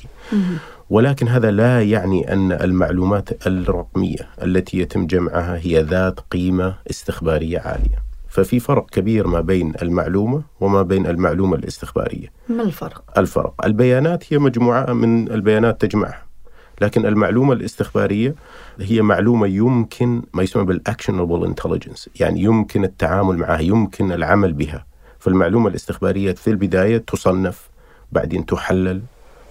ولكن 0.91 1.29
هذا 1.29 1.51
لا 1.51 1.83
يعني 1.83 2.33
أن 2.33 2.53
المعلومات 2.53 3.47
الرقمية 3.47 4.29
التي 4.43 4.79
يتم 4.79 5.07
جمعها 5.07 5.59
هي 5.59 5.83
ذات 5.83 6.21
قيمة 6.21 6.75
استخبارية 6.91 7.59
عالية. 7.59 8.03
ففي 8.29 8.61
فرق 8.61 8.91
كبير 8.91 9.27
ما 9.27 9.41
بين 9.41 9.73
المعلومة 9.83 10.43
وما 10.61 10.83
بين 10.83 11.07
المعلومة 11.07 11.57
الاستخبارية. 11.57 12.33
ما 12.49 12.63
الفرق؟ 12.63 13.19
الفرق، 13.19 13.65
البيانات 13.65 14.33
هي 14.33 14.39
مجموعة 14.39 14.93
من 14.93 15.33
البيانات 15.33 15.81
تجمعها. 15.81 16.23
لكن 16.81 17.07
المعلومة 17.07 17.53
الاستخبارية 17.53 18.35
هي 18.81 19.03
معلومة 19.03 19.47
يمكن 19.47 20.23
ما 20.35 20.43
يسمى 20.43 20.65
بال 20.65 20.78
actionable 20.78 21.45
intelligence، 21.45 22.11
يعني 22.21 22.43
يمكن 22.43 22.85
التعامل 22.85 23.37
معها، 23.39 23.61
يمكن 23.61 24.13
العمل 24.13 24.53
بها. 24.53 24.87
فالمعلومة 25.19 25.69
الاستخبارية 25.69 26.33
في 26.33 26.51
البداية 26.51 26.99
تصنف 26.99 27.69
بعدين 28.13 28.47
تحلل 28.47 29.03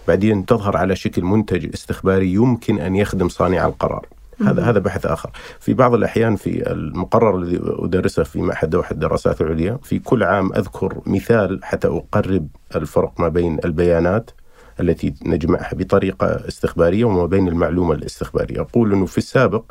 بعدين 0.07 0.45
تظهر 0.45 0.77
على 0.77 0.95
شكل 0.95 1.21
منتج 1.21 1.69
استخباري 1.73 2.33
يمكن 2.33 2.79
أن 2.79 2.95
يخدم 2.95 3.29
صانع 3.29 3.65
القرار. 3.65 4.05
هذا 4.41 4.63
هذا 4.63 4.79
بحث 4.79 5.05
آخر. 5.05 5.29
في 5.59 5.73
بعض 5.73 5.93
الأحيان 5.93 6.35
في 6.35 6.71
المقرر 6.71 7.37
الذي 7.37 7.59
أدرسه 7.63 8.23
في 8.23 8.41
معهد 8.41 8.69
دوحه 8.69 8.91
الدراسات 8.91 9.41
العليا 9.41 9.79
في 9.83 9.99
كل 9.99 10.23
عام 10.23 10.53
أذكر 10.53 11.01
مثال 11.05 11.59
حتى 11.63 11.87
أقرب 11.87 12.47
الفرق 12.75 13.19
ما 13.19 13.27
بين 13.27 13.59
البيانات 13.65 14.31
التي 14.79 15.13
نجمعها 15.25 15.75
بطريقة 15.75 16.27
استخبارية 16.47 17.05
وما 17.05 17.25
بين 17.25 17.47
المعلومة 17.47 17.93
الاستخبارية. 17.93 18.61
أقول 18.61 18.93
أنه 18.93 19.05
في 19.05 19.17
السابق 19.17 19.63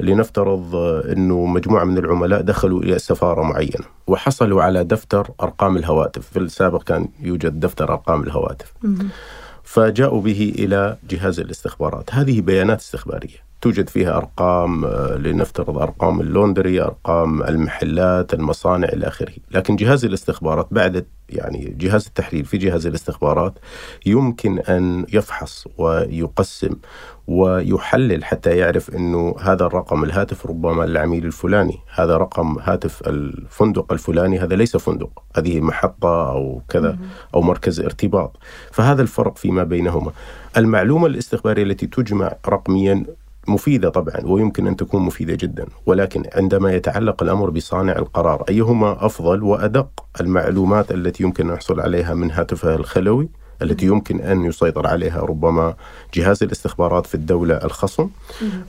لنفترض 0.00 0.76
أنه 1.12 1.46
مجموعة 1.46 1.84
من 1.84 1.98
العملاء 1.98 2.40
دخلوا 2.40 2.82
إلى 2.82 2.98
سفارة 2.98 3.42
معينة 3.42 3.84
وحصلوا 4.06 4.62
على 4.62 4.84
دفتر 4.84 5.30
أرقام 5.42 5.76
الهواتف. 5.76 6.26
في 6.26 6.38
السابق 6.38 6.82
كان 6.82 7.08
يوجد 7.20 7.60
دفتر 7.60 7.92
أرقام 7.92 8.22
الهواتف. 8.22 8.72
فجاءوا 9.68 10.20
به 10.20 10.54
إلى 10.58 10.96
جهاز 11.10 11.40
الاستخبارات، 11.40 12.14
هذه 12.14 12.40
بيانات 12.40 12.80
استخبارية. 12.80 13.47
توجد 13.60 13.88
فيها 13.88 14.16
أرقام 14.16 14.84
آه، 14.84 15.16
لنفترض 15.16 15.78
أرقام 15.78 16.20
اللوندري، 16.20 16.82
أرقام 16.82 17.42
المحلات، 17.42 18.34
المصانع 18.34 18.88
إلى 18.88 19.06
آخره، 19.06 19.32
لكن 19.50 19.76
جهاز 19.76 20.04
الاستخبارات 20.04 20.66
بعد 20.70 21.06
يعني 21.30 21.74
جهاز 21.78 22.06
التحليل 22.06 22.44
في 22.44 22.58
جهاز 22.58 22.86
الاستخبارات 22.86 23.58
يمكن 24.06 24.58
أن 24.58 25.06
يفحص 25.12 25.66
ويقسم 25.78 26.76
ويحلل 27.26 28.24
حتى 28.24 28.56
يعرف 28.56 28.94
إنه 28.94 29.34
هذا 29.40 29.66
الرقم 29.66 30.04
الهاتف 30.04 30.46
ربما 30.46 30.82
للعميل 30.82 31.24
الفلاني، 31.26 31.78
هذا 31.94 32.16
رقم 32.16 32.58
هاتف 32.58 33.08
الفندق 33.08 33.92
الفلاني 33.92 34.38
هذا 34.38 34.56
ليس 34.56 34.76
فندق، 34.76 35.22
هذه 35.36 35.60
محطة 35.60 36.30
أو 36.32 36.62
كذا 36.68 36.98
أو 37.34 37.42
مركز 37.42 37.80
ارتباط، 37.80 38.36
فهذا 38.72 39.02
الفرق 39.02 39.36
فيما 39.36 39.64
بينهما. 39.64 40.12
المعلومة 40.56 41.06
الاستخبارية 41.06 41.62
التي 41.62 41.86
تجمع 41.86 42.32
رقميا 42.48 43.04
مفيدة 43.48 43.88
طبعا 43.88 44.20
ويمكن 44.24 44.66
أن 44.66 44.76
تكون 44.76 45.02
مفيدة 45.02 45.34
جدا. 45.34 45.66
ولكن 45.86 46.22
عندما 46.34 46.72
يتعلق 46.72 47.22
الأمر 47.22 47.50
بصانع 47.50 47.92
القرار 47.92 48.44
أيهما 48.48 49.06
أفضل 49.06 49.42
وأدق؟ 49.42 49.88
المعلومات 50.20 50.92
التي 50.92 51.22
يمكن 51.22 51.48
أن 51.48 51.54
نحصل 51.54 51.80
عليها 51.80 52.14
من 52.14 52.30
هاتفه 52.30 52.74
الخلوي 52.74 53.28
التي 53.62 53.86
يمكن 53.86 54.20
أن 54.20 54.44
يسيطر 54.44 54.86
عليها 54.86 55.20
ربما 55.20 55.74
جهاز 56.14 56.42
الاستخبارات 56.42 57.06
في 57.06 57.14
الدولة 57.14 57.54
الخصم 57.54 58.08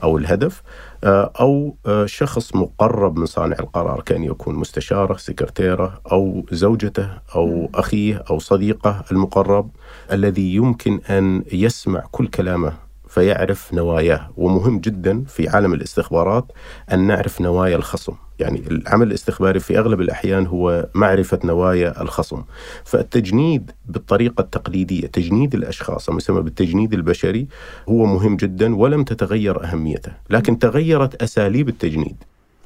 أو 0.02 0.18
الهدف 0.18 0.62
آه، 1.04 1.32
أو 1.40 1.76
آه، 1.86 2.06
شخص 2.06 2.54
مقرب 2.56 3.18
من 3.18 3.26
صانع 3.26 3.56
القرار 3.60 4.00
كان 4.00 4.24
يكون 4.24 4.54
مستشاره 4.54 5.16
سكرتيره 5.16 6.00
أو 6.12 6.46
زوجته 6.52 7.08
أو 7.34 7.70
أخيه 7.74 8.24
أو 8.30 8.38
صديقه 8.38 9.04
المقرب 9.12 9.70
الذي 10.12 10.54
يمكن 10.54 11.00
أن 11.10 11.44
يسمع 11.52 12.04
كل 12.10 12.26
كلامه 12.26 12.89
فيعرف 13.10 13.74
نواياه. 13.74 14.30
ومهم 14.36 14.78
جدا 14.78 15.24
في 15.28 15.48
عالم 15.48 15.74
الاستخبارات 15.74 16.52
أن 16.92 17.06
نعرف 17.06 17.40
نوايا 17.40 17.76
الخصم. 17.76 18.12
يعني 18.38 18.62
العمل 18.70 19.06
الاستخباري 19.06 19.60
في 19.60 19.78
أغلب 19.78 20.00
الأحيان 20.00 20.46
هو 20.46 20.88
معرفة 20.94 21.38
نوايا 21.44 22.02
الخصم. 22.02 22.42
فالتجنيد 22.84 23.70
بالطريقة 23.88 24.40
التقليدية 24.40 25.06
تجنيد 25.06 25.54
الأشخاص 25.54 26.08
المسمى 26.08 26.42
بالتجنيد 26.42 26.94
البشري 26.94 27.46
هو 27.88 28.06
مهم 28.06 28.36
جدا 28.36 28.76
ولم 28.76 29.04
تتغير 29.04 29.64
أهميته. 29.64 30.12
لكن 30.30 30.58
تغيرت 30.58 31.22
أساليب 31.22 31.68
التجنيد. 31.68 32.16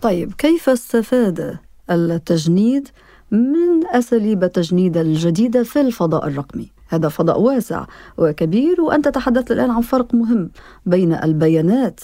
طيب 0.02 0.32
كيف 0.38 0.68
استفاد 0.68 1.58
التجنيد 1.90 2.88
من 3.30 3.86
أساليب 3.92 4.44
التجنيد 4.44 4.96
الجديدة 4.96 5.62
في 5.62 5.80
الفضاء 5.80 6.28
الرقمي؟ 6.28 6.73
هذا 6.88 7.08
فضاء 7.08 7.40
واسع 7.40 7.84
وكبير 8.18 8.80
وانت 8.80 9.08
تحدثت 9.08 9.52
الآن 9.52 9.70
عن 9.70 9.80
فرق 9.80 10.14
مهم 10.14 10.50
بين 10.86 11.14
البيانات 11.14 12.00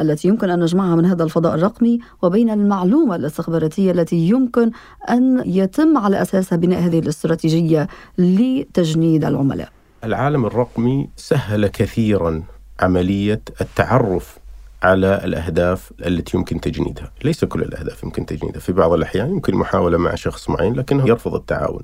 التي 0.00 0.28
يمكن 0.28 0.50
أن 0.50 0.60
نجمعها 0.60 0.96
من 0.96 1.04
هذا 1.04 1.24
الفضاء 1.24 1.54
الرقمي 1.54 1.98
وبين 2.22 2.50
المعلومة 2.50 3.16
الاستخباراتية 3.16 3.90
التي 3.90 4.16
يمكن 4.16 4.70
أن 5.10 5.42
يتم 5.46 5.98
على 5.98 6.22
اساسها 6.22 6.56
بناء 6.56 6.80
هذه 6.80 6.98
الاستراتيجية 6.98 7.88
لتجنيد 8.18 9.24
العملاء. 9.24 9.68
العالم 10.04 10.46
الرقمي 10.46 11.08
سهل 11.16 11.66
كثيرا 11.66 12.42
عملية 12.80 13.40
التعرف 13.60 14.38
على 14.82 15.20
الأهداف 15.24 15.92
التي 16.06 16.36
يمكن 16.36 16.60
تجنيدها، 16.60 17.12
ليس 17.24 17.44
كل 17.44 17.62
الأهداف 17.62 18.02
يمكن 18.02 18.26
تجنيدها، 18.26 18.60
في 18.60 18.72
بعض 18.72 18.92
الأحيان 18.92 19.30
يمكن 19.30 19.54
محاولة 19.54 19.98
مع 19.98 20.14
شخص 20.14 20.50
معين 20.50 20.74
لكنه 20.74 21.08
يرفض 21.08 21.34
التعاون 21.34 21.82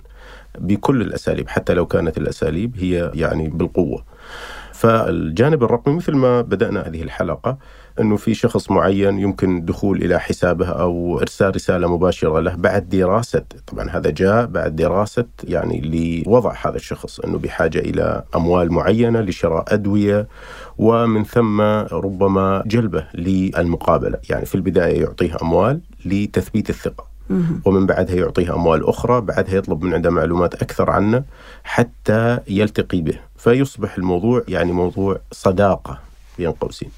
بكل 0.58 1.02
الأساليب 1.02 1.48
حتى 1.48 1.74
لو 1.74 1.86
كانت 1.86 2.18
الأساليب 2.18 2.76
هي 2.78 3.10
يعني 3.14 3.48
بالقوة. 3.48 4.04
فالجانب 4.72 5.64
الرقمي 5.64 5.96
مثل 5.96 6.12
ما 6.12 6.40
بدأنا 6.40 6.80
هذه 6.88 7.02
الحلقة 7.02 7.58
إنه 8.00 8.16
في 8.16 8.34
شخص 8.34 8.70
معين 8.70 9.18
يمكن 9.18 9.56
الدخول 9.56 10.02
إلى 10.02 10.20
حسابه 10.20 10.68
أو 10.68 11.20
إرسال 11.20 11.54
رسالة 11.54 11.96
مباشرة 11.96 12.40
له 12.40 12.54
بعد 12.54 12.88
دراسة. 12.88 13.42
طبعا 13.66 13.90
هذا 13.90 14.10
جاء 14.10 14.46
بعد 14.46 14.76
دراسة 14.76 15.24
يعني 15.44 15.80
لوضع 16.26 16.54
هذا 16.64 16.76
الشخص 16.76 17.20
إنه 17.20 17.38
بحاجة 17.38 17.78
إلى 17.78 18.22
أموال 18.34 18.72
معينة 18.72 19.20
لشراء 19.20 19.64
أدوية 19.68 20.26
ومن 20.78 21.24
ثم 21.24 21.60
ربما 21.92 22.62
جلبه 22.66 23.06
للمقابلة. 23.14 24.18
يعني 24.30 24.46
في 24.46 24.54
البداية 24.54 25.00
يعطيه 25.00 25.36
أموال 25.42 25.80
لتثبيت 26.04 26.70
الثقة. 26.70 27.06
ومن 27.64 27.86
بعدها 27.86 28.16
يعطيه 28.16 28.54
أموال 28.54 28.88
أخرى 28.88 29.20
بعدها 29.20 29.54
يطلب 29.54 29.82
من 29.82 29.94
عنده 29.94 30.10
معلومات 30.10 30.54
أكثر 30.54 30.90
عنه 30.90 31.22
حتى 31.64 32.38
يلتقي 32.48 33.00
به. 33.00 33.18
فيصبح 33.36 33.96
الموضوع 33.98 34.42
يعني 34.48 34.72
موضوع 34.72 35.20
صداقة 35.32 35.98
بين 36.38 36.50
قوسين. 36.50 36.90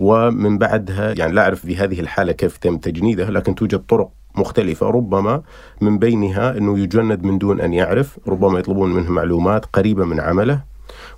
ومن 0.00 0.58
بعدها 0.58 1.14
يعني 1.18 1.32
لا 1.32 1.42
أعرف 1.42 1.60
في 1.60 1.76
هذه 1.76 2.00
الحالة 2.00 2.32
كيف 2.32 2.56
تم 2.56 2.76
تجنيدها 2.78 3.30
لكن 3.30 3.54
توجد 3.54 3.78
طرق 3.78 4.10
مختلفة. 4.34 4.86
ربما 4.90 5.42
من 5.80 5.98
بينها 5.98 6.58
أنه 6.58 6.78
يجند 6.78 7.22
من 7.22 7.38
دون 7.38 7.60
أن 7.60 7.74
يعرف 7.74 8.18
ربما 8.28 8.58
يطلبون 8.58 8.92
منه 8.92 9.10
معلومات 9.10 9.66
قريبة 9.66 10.04
من 10.04 10.20
عمله 10.20 10.60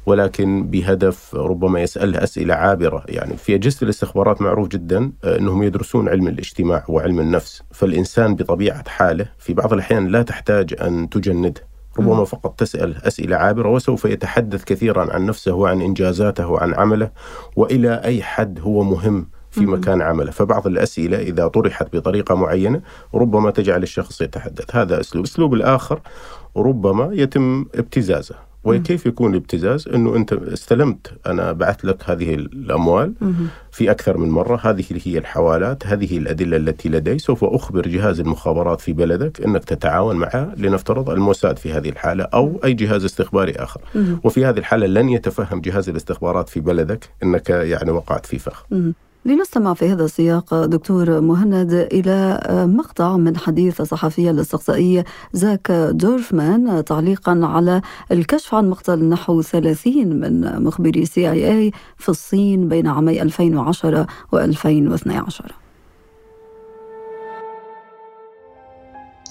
ولكن 0.07 0.67
بهدف 0.67 1.35
ربما 1.35 1.81
يسأله 1.81 2.23
أسئلة 2.23 2.55
عابرة. 2.55 3.05
يعني 3.09 3.37
في 3.37 3.55
أجهزة 3.55 3.79
الاستخبارات 3.83 4.43
معروف 4.43 4.69
جدا 4.69 5.13
آه، 5.25 5.39
أنهم 5.39 5.63
يدرسون 5.63 6.09
علم 6.09 6.29
الاجتماع 6.29 6.85
وعلم 6.89 7.21
النفس 7.21 7.63
فالإنسان 7.71 8.35
بطبيعة 8.35 8.89
حاله 8.89 9.27
في 9.39 9.55
بعض 9.55 9.73
الأحيان 9.73 10.07
لا 10.07 10.23
تحتاج 10.23 10.75
أن 10.81 11.09
تجنده. 11.09 11.70
ربما 11.99 12.25
فقط 12.25 12.59
تسأل 12.59 13.05
أسئلة 13.05 13.37
عابرة 13.37 13.69
وسوف 13.69 14.05
يتحدث 14.05 14.65
كثيرا 14.65 15.13
عن 15.13 15.27
نفسه 15.27 15.53
وعن 15.53 15.81
إنجازاته 15.83 16.47
وعن 16.49 16.75
عمله 16.75 17.11
وإلى 17.57 18.01
أي 18.05 18.23
حد 18.23 18.61
هو 18.61 18.83
مهم 18.83 19.27
في 19.51 19.67
مكان 19.67 20.03
عمله. 20.03 20.31
فبعض 20.31 20.67
الأسئلة 20.67 21.19
إذا 21.19 21.49
طرحت 21.49 21.97
بطريقة 21.97 22.35
معينة 22.35 22.81
ربما 23.15 23.51
تجعل 23.51 23.83
الشخص 23.83 24.21
يتحدث. 24.21 24.77
هذا 24.77 25.01
أسلوب. 25.01 25.25
الأسلوب 25.25 25.55
الآخر 25.55 26.01
ربما 26.57 27.11
يتم 27.13 27.67
ابتزازه. 27.75 28.50
وكيف 28.65 29.07
يكون 29.07 29.31
الابتزاز؟ 29.31 29.89
إنه 29.89 30.17
أنت 30.17 30.33
استلمت 30.33 31.13
أنا 31.27 31.53
بعثت 31.53 31.85
لك 31.85 32.11
هذه 32.11 32.35
الأموال 32.35 33.13
في 33.73 33.91
أكثر 33.91 34.17
من 34.19 34.29
مرة 34.29 34.61
هذه 34.63 34.85
هي 35.05 35.19
الحوالات 35.19 35.87
هذه 35.87 36.19
الأدلة 36.19 36.57
التي 36.57 36.89
لدي 36.89 37.19
سوف 37.19 37.45
أخبر 37.45 37.89
جهاز 37.89 38.21
المخابرات 38.21 38.81
في 38.81 38.93
بلدك 38.93 39.41
إنك 39.41 39.65
تتعاون 39.65 40.17
معه 40.17 40.55
لنفترض 40.57 41.11
الموساد 41.11 41.59
في 41.59 41.73
هذه 41.73 41.89
الحالة 41.89 42.25
أو 42.25 42.61
أي 42.65 42.73
جهاز 42.73 43.05
استخباري 43.05 43.53
آخر. 43.53 43.81
وفي 44.25 44.45
هذه 44.47 44.59
الحالة 44.59 44.87
لن 44.87 45.09
يتفهم 45.09 45.61
جهاز 45.61 45.89
الاستخبارات 45.89 46.49
في 46.49 46.61
بلدك 46.61 47.09
إنك 47.23 47.51
يعني 47.51 47.91
وقعت 47.91 48.27
في 48.27 48.39
فخ. 48.39 48.65
لنستمع 49.25 49.75
في 49.75 49.93
هذا 49.93 50.05
السياق 50.05 50.65
دكتور 50.65 51.21
مهند 51.21 51.73
إلى 51.73 52.41
مقطع 52.77 53.17
من 53.17 53.37
حديث 53.37 53.81
الصحفي 53.81 54.31
الاستقصائي 54.31 55.05
زاك 55.33 55.73
دورفمان 55.91 56.85
تعليقا 56.85 57.41
على 57.43 57.83
الكشف 58.13 58.55
عن 58.55 58.71
مقتل 58.71 59.05
نحو 59.05 59.43
30 59.43 60.07
من 60.07 60.63
مخبري 60.63 61.05
سي 61.07 61.31
آي 61.31 61.53
آي 61.53 61.73
في 61.97 62.09
الصين 62.09 62.69
بين 62.69 62.87
عامي 62.87 63.23
2010 63.23 64.07
و 64.33 64.39
2012 64.39 65.60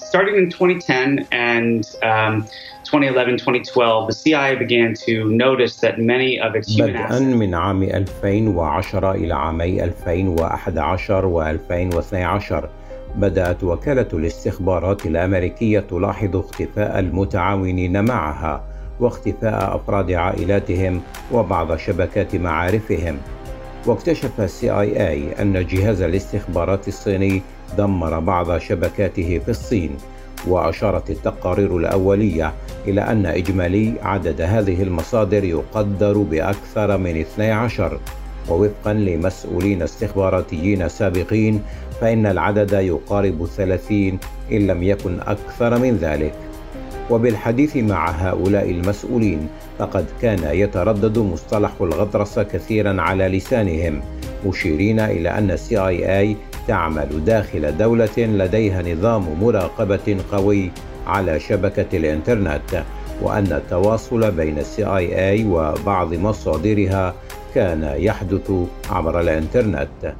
starting 0.10 0.36
in 0.42 0.50
2010 0.50 1.28
and 1.32 1.86
um, 2.02 2.42
2011, 2.84 3.38
2012, 3.38 4.08
the 4.08 4.14
CIA 4.14 4.56
began 4.56 4.96
to 5.06 5.30
notice 5.30 5.76
that 5.82 6.00
many 6.00 6.40
of 6.40 6.56
its 6.56 6.68
human 6.68 6.94
بدءا 6.94 7.20
من 7.20 7.56
عام 7.56 7.84
2010 7.84 9.12
إلى 9.12 9.34
عامي 9.34 9.84
2011 9.84 11.26
و 11.26 11.42
2012 11.42 12.70
بدأت 13.16 13.64
وكالة 13.64 14.08
الاستخبارات 14.14 15.06
الأمريكية 15.06 15.80
تلاحظ 15.80 16.36
اختفاء 16.36 17.00
المتعاونين 17.00 18.06
معها 18.06 18.64
واختفاء 19.00 19.76
أفراد 19.76 20.12
عائلاتهم 20.12 21.02
وبعض 21.32 21.76
شبكات 21.76 22.36
معارفهم. 22.36 23.18
واكتشف 23.86 24.42
السي 24.42 24.72
آي 24.72 25.42
أن 25.42 25.66
جهاز 25.66 26.02
الاستخبارات 26.02 26.88
الصيني 26.88 27.42
دمر 27.78 28.20
بعض 28.20 28.58
شبكاته 28.58 29.42
في 29.46 29.52
الصين 29.52 29.98
وأشارت 30.48 31.10
التقارير 31.10 31.78
الأولية 31.78 32.54
إلى 32.88 33.02
أن 33.02 33.26
إجمالي 33.26 33.94
عدد 34.02 34.42
هذه 34.42 34.84
المصادر 34.84 35.44
يقدر 35.44 36.18
بأكثر 36.18 36.98
من 36.98 37.18
12 37.18 38.00
ووفقا 38.50 38.94
لمسؤولين 38.94 39.82
استخباراتيين 39.82 40.90
سابقين 40.90 41.62
فإن 42.02 42.26
العدد 42.26 42.74
يقارب 42.74 43.46
30 43.46 44.20
إن 44.52 44.68
لم 44.68 44.84
يكن 44.84 45.20
أكثر 45.20 45.78
من 45.78 45.98
ذلك. 45.98 46.34
وبالحديث 47.10 47.78
مع 47.78 48.10
هؤلاء 48.10 48.72
المسؤولين 48.72 49.48
فقد 49.80 50.06
كان 50.22 50.56
يتردد 50.56 51.18
مصطلح 51.20 51.72
الغطرسه 51.82 52.44
كثيرا 52.44 53.02
على 53.02 53.28
لسانهم 53.28 54.02
مشيرين 54.46 55.00
إلى 55.00 55.30
أن 55.30 55.52
السي 55.52 55.88
آي 55.88 56.20
آي 56.20 56.36
تعمل 56.70 57.26
داخل 57.26 57.78
دولة 57.78 58.18
لديها 58.18 58.82
نظام 58.82 59.44
مراقبة 59.44 60.18
قوي 60.32 60.72
على 61.08 61.40
شبكة 61.40 61.98
الإنترنت 61.98 62.84
وأن 63.22 63.54
التواصل 63.54 64.32
بين 64.32 64.58
آي 65.30 65.46
وبعض 65.46 66.14
مصادرها 66.14 67.14
كان 67.56 67.94
يحدث 67.98 68.52
عبر 68.90 69.20
الإنترنت. 69.20 70.14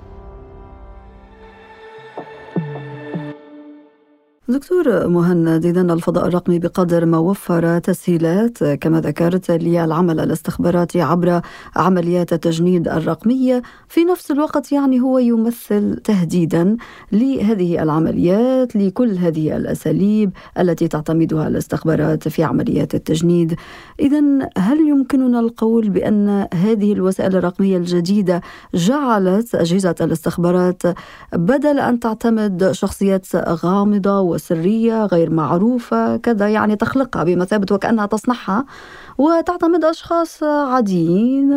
دكتور 4.50 5.08
مهند 5.08 5.66
إذا 5.66 5.82
الفضاء 5.82 6.28
الرقمي 6.28 6.60
بقدر 6.60 7.06
ما 7.06 7.18
وفر 7.18 7.80
تسهيلات 7.80 8.64
كما 8.64 9.02
ذكرت 9.02 9.52
للعمل 9.52 10.20
الاستخباراتي 10.20 11.02
عبر 11.02 11.42
عمليات 11.76 12.34
التجنيد 12.34 12.88
الرقمية 12.88 13.62
في 13.88 14.04
نفس 14.04 14.32
الوقت 14.32 14.72
يعني 14.72 15.00
هو 15.00 15.18
يمثل 15.18 15.98
تهديدا 16.04 16.78
لهذه 17.12 17.84
العمليات 17.84 18.76
لكل 18.76 19.18
هذه 19.18 19.58
الأساليب 19.58 20.32
التي 20.60 20.88
تعتمدها 20.88 21.48
الاستخبارات 21.48 22.28
في 22.28 22.44
عمليات 22.44 22.96
التجنيد. 22.96 23.56
إذا 24.00 24.22
هل 24.58 24.80
يمكننا 24.80 25.40
القول 25.40 25.90
بأن 25.90 26.48
هذه 26.54 26.94
الوسائل 26.94 27.36
الرقمية 27.36 27.78
الجديدة 27.78 28.42
جعلت 28.74 29.56
أجهزة 29.56 29.96
الاستخبارات 30.02 30.82
بدل 31.34 31.80
أن 31.80 32.00
تعتمد 32.00 32.72
شخصيات 32.72 33.26
غامضة 33.36 34.39
وسرية 34.40 35.06
غير 35.06 35.30
معروفة 35.30 36.18
كذا 36.18 36.50
يعني 36.50 36.76
تخلقها 36.76 37.24
بمثابة 37.24 37.76
وكأنها 37.76 38.06
تصنعها. 38.06 38.66
وتعتمد 39.18 39.86
أشخاص 39.86 40.44
عاديين 40.44 41.50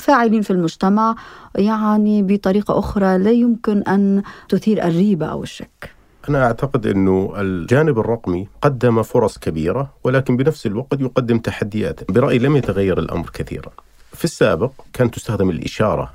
فاعلين 0.00 0.42
في 0.42 0.50
المجتمع 0.50 1.14
يعني 1.54 2.22
بطريقة 2.22 2.78
أخرى 2.78 3.18
لا 3.18 3.30
يمكن 3.30 3.82
أن 3.82 4.22
تثير 4.48 4.84
الريبة 4.84 5.26
أو 5.26 5.42
الشك. 5.42 5.90
أنا 6.28 6.44
أعتقد 6.44 6.86
أنه 6.86 7.32
الجانب 7.36 7.98
الرقمي 7.98 8.48
قدم 8.62 9.02
فرص 9.02 9.38
كبيرة 9.38 9.90
ولكن 10.04 10.36
بنفس 10.36 10.66
الوقت 10.66 11.00
يقدم 11.00 11.38
تحديات 11.38 12.10
برأيي 12.12 12.38
لم 12.38 12.56
يتغير 12.56 12.98
الأمر 12.98 13.30
كثيرا. 13.34 13.70
في 14.12 14.24
السابق 14.24 14.72
كانت 14.92 15.14
تستخدم 15.14 15.50
الإشارة 15.50 16.10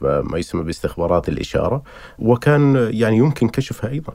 ما 0.00 0.38
يسمى 0.38 0.62
باستخبارات 0.62 1.28
الإشارة 1.28 1.82
وكان 2.18 2.88
يعني 2.90 3.16
يمكن 3.16 3.48
كشفها 3.48 3.90
أيضا. 3.90 4.12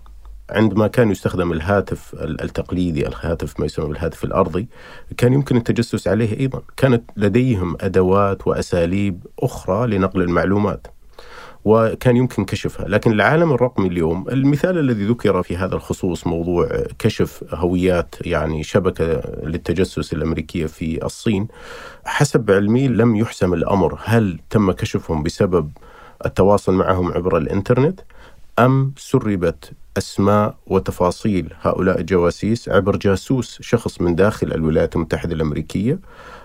عندما 0.50 0.88
كان 0.88 1.12
يستخدم 1.12 1.52
الهاتف 1.52 2.16
التقليدي 2.22 3.08
الهاتف 3.08 3.60
ما 3.60 3.66
يسمى 3.66 3.86
بالهاتف 3.88 4.24
الأرضي 4.24 4.68
كان 5.18 5.34
يمكن 5.34 5.58
التجسس 5.58 6.08
عليه 6.08 6.40
أيضا. 6.40 6.62
كانت 6.78 7.04
لديهم 7.18 7.78
أدوات 7.82 8.48
وأساليب 8.48 9.26
أخرى 9.40 9.88
لنقل 9.88 10.22
المعلومات 10.22 10.88
وكان 11.66 12.18
يمكن 12.18 12.46
كشفها. 12.46 12.88
لكن 12.88 13.12
العالم 13.12 13.54
الرقمي 13.54 13.88
اليوم 13.88 14.30
المثال 14.30 14.78
الذي 14.78 15.06
ذكر 15.08 15.44
في 15.44 15.58
هذا 15.58 15.76
الخصوص 15.76 16.28
موضوع 16.28 16.70
كشف 17.00 17.44
هويات 17.54 18.16
يعني 18.22 18.64
شبكة 18.64 19.22
للتجسس 19.44 20.14
الأمريكية 20.14 20.66
في 20.66 21.06
الصين 21.06 21.48
حسب 22.06 22.52
علمي 22.52 22.88
لم 22.88 23.16
يحسم 23.16 23.54
الأمر. 23.54 24.00
هل 24.04 24.40
تم 24.50 24.72
كشفهم 24.72 25.24
بسبب 25.24 25.72
التواصل 26.26 26.74
معهم 26.74 27.12
عبر 27.12 27.38
الإنترنت 27.38 28.00
أم 28.60 28.94
سربت 28.98 29.72
أسماء 29.98 30.56
وتفاصيل. 30.68 31.54
هؤلاء 31.62 32.00
الجواسيس 32.00 32.70
عبر 32.70 32.96
جاسوس 32.96 33.58
شخص 33.62 34.02
من 34.02 34.16
داخل 34.16 34.52
الولايات 34.52 34.96
المتحدة 34.96 35.36
الأمريكية 35.36 36.00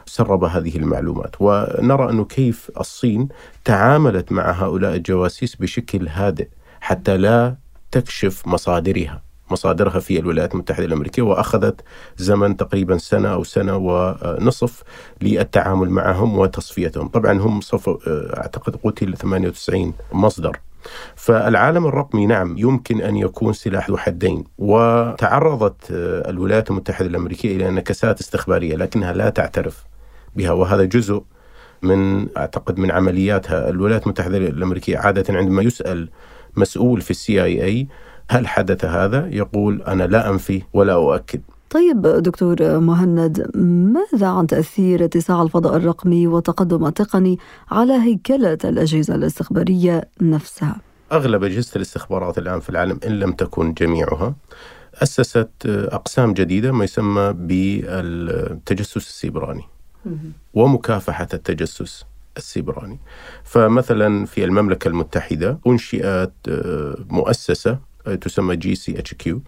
سرب 0.06 0.44
هذه 0.44 0.76
المعلومات. 0.76 1.36
ونرى 1.40 2.10
أنه 2.10 2.24
كيف 2.24 2.70
الصين 2.80 3.28
تعاملت 3.64 4.32
مع 4.32 4.50
هؤلاء 4.50 4.94
الجواسيس 4.94 5.56
بشكل 5.56 6.08
هادئ 6.08 6.48
حتى 6.80 7.16
لا 7.16 7.56
تكشف 7.90 8.46
مصادرها 8.46 9.22
مصادرها 9.50 9.98
في 10.00 10.18
الولايات 10.18 10.54
المتحدة 10.54 10.84
الأمريكية 10.84 11.22
وأخذت 11.22 11.80
زمن 12.16 12.56
تقريبا 12.56 12.98
سنة 12.98 13.28
أو 13.28 13.44
سنة 13.44 13.76
ونصف 13.76 14.82
للتعامل 15.22 15.90
معهم 15.90 16.38
وتصفيتهم. 16.38 17.08
طبعا 17.08 17.32
هم 17.32 17.60
صف 17.60 17.88
أعتقد 18.36 18.76
قتل 18.76 19.16
98 19.16 19.94
مصدر. 20.12 20.60
فالعالم 21.16 21.86
الرقمي 21.86 22.26
نعم 22.26 22.58
يمكن 22.58 23.00
أن 23.00 23.16
يكون 23.16 23.52
سلاح 23.52 23.90
ذو 23.90 23.96
حدين 23.96 24.44
وتعرضت 24.58 25.84
الولايات 25.90 26.70
المتحدة 26.70 27.06
الأمريكية 27.06 27.56
إلى 27.56 27.70
نكسات 27.70 28.20
استخبارية 28.20 28.76
لكنها 28.76 29.12
لا 29.12 29.30
تعترف 29.30 29.84
بها 30.36 30.52
وهذا 30.52 30.84
جزء 30.84 31.22
من 31.82 32.28
أعتقد 32.36 32.78
من 32.78 32.90
عملياتها 32.90 33.68
الولايات 33.68 34.02
المتحدة 34.02 34.36
الأمريكية 34.36 34.98
عادة 34.98 35.38
عندما 35.38 35.62
يسأل 35.62 36.08
مسؤول 36.56 37.00
في 37.00 37.10
السي 37.10 37.44
اي 37.44 37.64
اي 37.64 37.88
هل 38.30 38.48
حدث 38.48 38.84
هذا؟ 38.84 39.28
يقول 39.32 39.82
أنا 39.82 40.04
لا 40.04 40.30
أنفي 40.30 40.62
ولا 40.72 40.92
أؤكد. 40.92 41.40
طيب 41.70 42.02
دكتور 42.02 42.80
مهند 42.80 43.50
ماذا 43.94 44.26
عن 44.26 44.46
تأثير 44.46 45.04
اتساع 45.04 45.42
الفضاء 45.42 45.76
الرقمي 45.76 46.26
وتقدم 46.26 46.86
التقني 46.86 47.38
على 47.70 47.92
هيكلة 47.92 48.58
الأجهزة 48.64 49.14
الاستخبارية 49.14 50.08
نفسها؟ 50.20 50.76
أغلب 51.12 51.44
أجهزة 51.44 51.70
الاستخبارات 51.76 52.38
الآن 52.38 52.60
في 52.60 52.70
العالم 52.70 53.00
إن 53.06 53.18
لم 53.18 53.32
تكن 53.32 53.72
جميعها 53.72 54.34
أسست 54.94 55.50
أقسام 55.66 56.32
جديدة 56.32 56.72
ما 56.72 56.84
يسمى 56.84 57.32
بالتجسس 57.32 58.96
السيبراني. 58.96 59.64
ومكافحة 60.54 61.28
التجسس 61.34 62.04
السيبراني 62.36 62.98
فمثلا 63.44 64.26
في 64.26 64.44
المملكة 64.44 64.88
المتحدة 64.88 65.58
أنشئت 65.66 66.32
آه، 66.48 66.96
مؤسسة 67.10 67.78
آه، 68.06 68.14
تسمى 68.14 68.56
GCHQ 68.56 69.42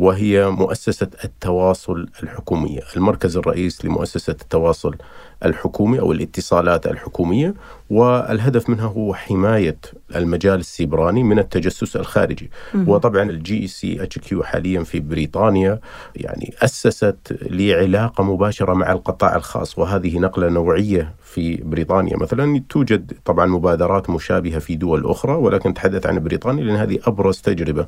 وهي 0.00 0.50
مؤسسة 0.50 1.10
التواصل 1.24 2.08
الحكومية 2.22 2.80
المركز 2.96 3.36
الرئيس 3.36 3.84
لمؤسسة 3.84 4.32
التواصل 4.42 4.96
الحكومي 5.44 6.00
أو 6.00 6.12
الاتصالات 6.12 6.86
الحكومية 6.86 7.54
والهدف 7.90 8.70
منها 8.70 8.86
هو 8.86 9.14
حماية 9.14 9.76
المجال 10.16 10.60
السيبراني 10.60 11.22
من 11.22 11.38
التجسس 11.38 11.96
الخارجي. 11.96 12.50
مم. 12.74 12.88
وطبعا 12.88 13.22
ال 13.22 14.02
GCHQ 14.02 14.42
حاليا 14.42 14.82
في 14.82 15.00
بريطانيا 15.00 15.80
يعني 16.16 16.54
أسست 16.62 17.36
لعلاقة 17.42 18.24
مباشرة 18.24 18.74
مع 18.74 18.92
القطاع 18.92 19.36
الخاص 19.36 19.78
وهذه 19.78 20.18
نقلة 20.18 20.48
نوعية 20.48 21.14
في 21.24 21.56
بريطانيا. 21.56 22.16
مثلا 22.16 22.62
توجد 22.68 23.12
طبعا 23.24 23.46
مبادرات 23.46 24.10
مشابهة 24.10 24.58
في 24.58 24.76
دول 24.76 25.06
أخرى 25.06 25.32
ولكن 25.32 25.74
تحدث 25.74 26.06
عن 26.06 26.18
بريطانيا 26.18 26.64
لأن 26.64 26.76
هذه 26.76 26.98
أبرز 27.04 27.38
تجربة. 27.38 27.86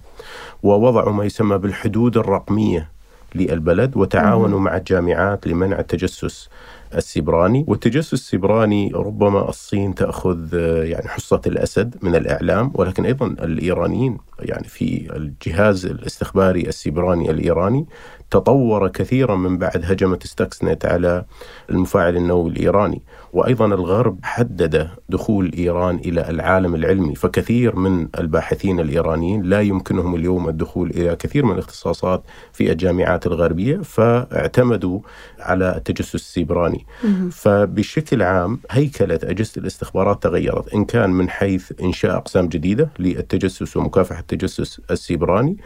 ووضعوا 0.62 1.12
ما 1.12 1.24
يسمى 1.24 1.58
بالحدود 1.58 2.16
الرقمية 2.16 2.88
للبلد 3.34 3.96
وتعاونوا 3.96 4.60
مع 4.60 4.76
الجامعات 4.76 5.46
لمنع 5.46 5.78
التجسس 5.78 6.48
السبراني. 6.94 7.64
والتجسس 7.68 8.12
السبراني 8.12 8.90
ربما 8.94 9.48
الصين 9.48 9.94
تأخذ 9.94 10.54
يعني 10.84 11.08
حصة 11.08 11.40
الأسد 11.46 11.96
من 12.02 12.14
الإعلام. 12.14 12.72
ولكن 12.74 13.04
أيضا 13.04 13.26
الإيرانيين 13.26 14.18
يعني 14.40 14.68
في 14.68 15.16
الجهاز 15.16 15.86
الاستخباري 15.86 16.60
السبراني 16.62 17.30
الإيراني 17.30 17.86
تطور 18.32 18.88
كثيرا 18.88 19.36
من 19.36 19.58
بعد 19.58 19.82
هجمة 19.84 20.18
ستاكسنت 20.24 20.86
على 20.86 21.24
المفاعل 21.70 22.16
النووي 22.16 22.50
الإيراني. 22.50 23.02
وأيضا 23.32 23.66
الغرب 23.66 24.18
حدد 24.22 24.88
دخول 25.08 25.52
إيران 25.58 25.96
إلى 25.96 26.30
العالم 26.30 26.74
العلمي 26.74 27.14
فكثير 27.14 27.76
من 27.76 28.08
الباحثين 28.18 28.80
الإيرانيين 28.80 29.42
لا 29.42 29.60
يمكنهم 29.60 30.14
اليوم 30.14 30.48
الدخول 30.48 30.90
إلى 30.90 31.16
كثير 31.16 31.44
من 31.44 31.52
الاختصاصات 31.52 32.22
في 32.52 32.72
الجامعات 32.72 33.26
الغربية 33.26 33.76
فاعتمدوا 33.76 35.00
على 35.40 35.76
التجسس 35.76 36.14
السيبراني. 36.14 36.86
فبشكل 37.30 38.22
عام 38.22 38.60
هيكلة 38.70 39.20
أجهزة 39.22 39.52
الاستخبارات 39.56 40.22
تغيرت 40.22 40.74
إن 40.74 40.84
كان 40.84 41.10
من 41.10 41.28
حيث 41.28 41.72
إنشاء 41.82 42.16
أقسام 42.16 42.48
جديدة 42.48 42.88
للتجسس 42.98 43.76
ومكافحة 43.76 44.20
التجسس 44.20 44.80
السيبراني 44.90 45.56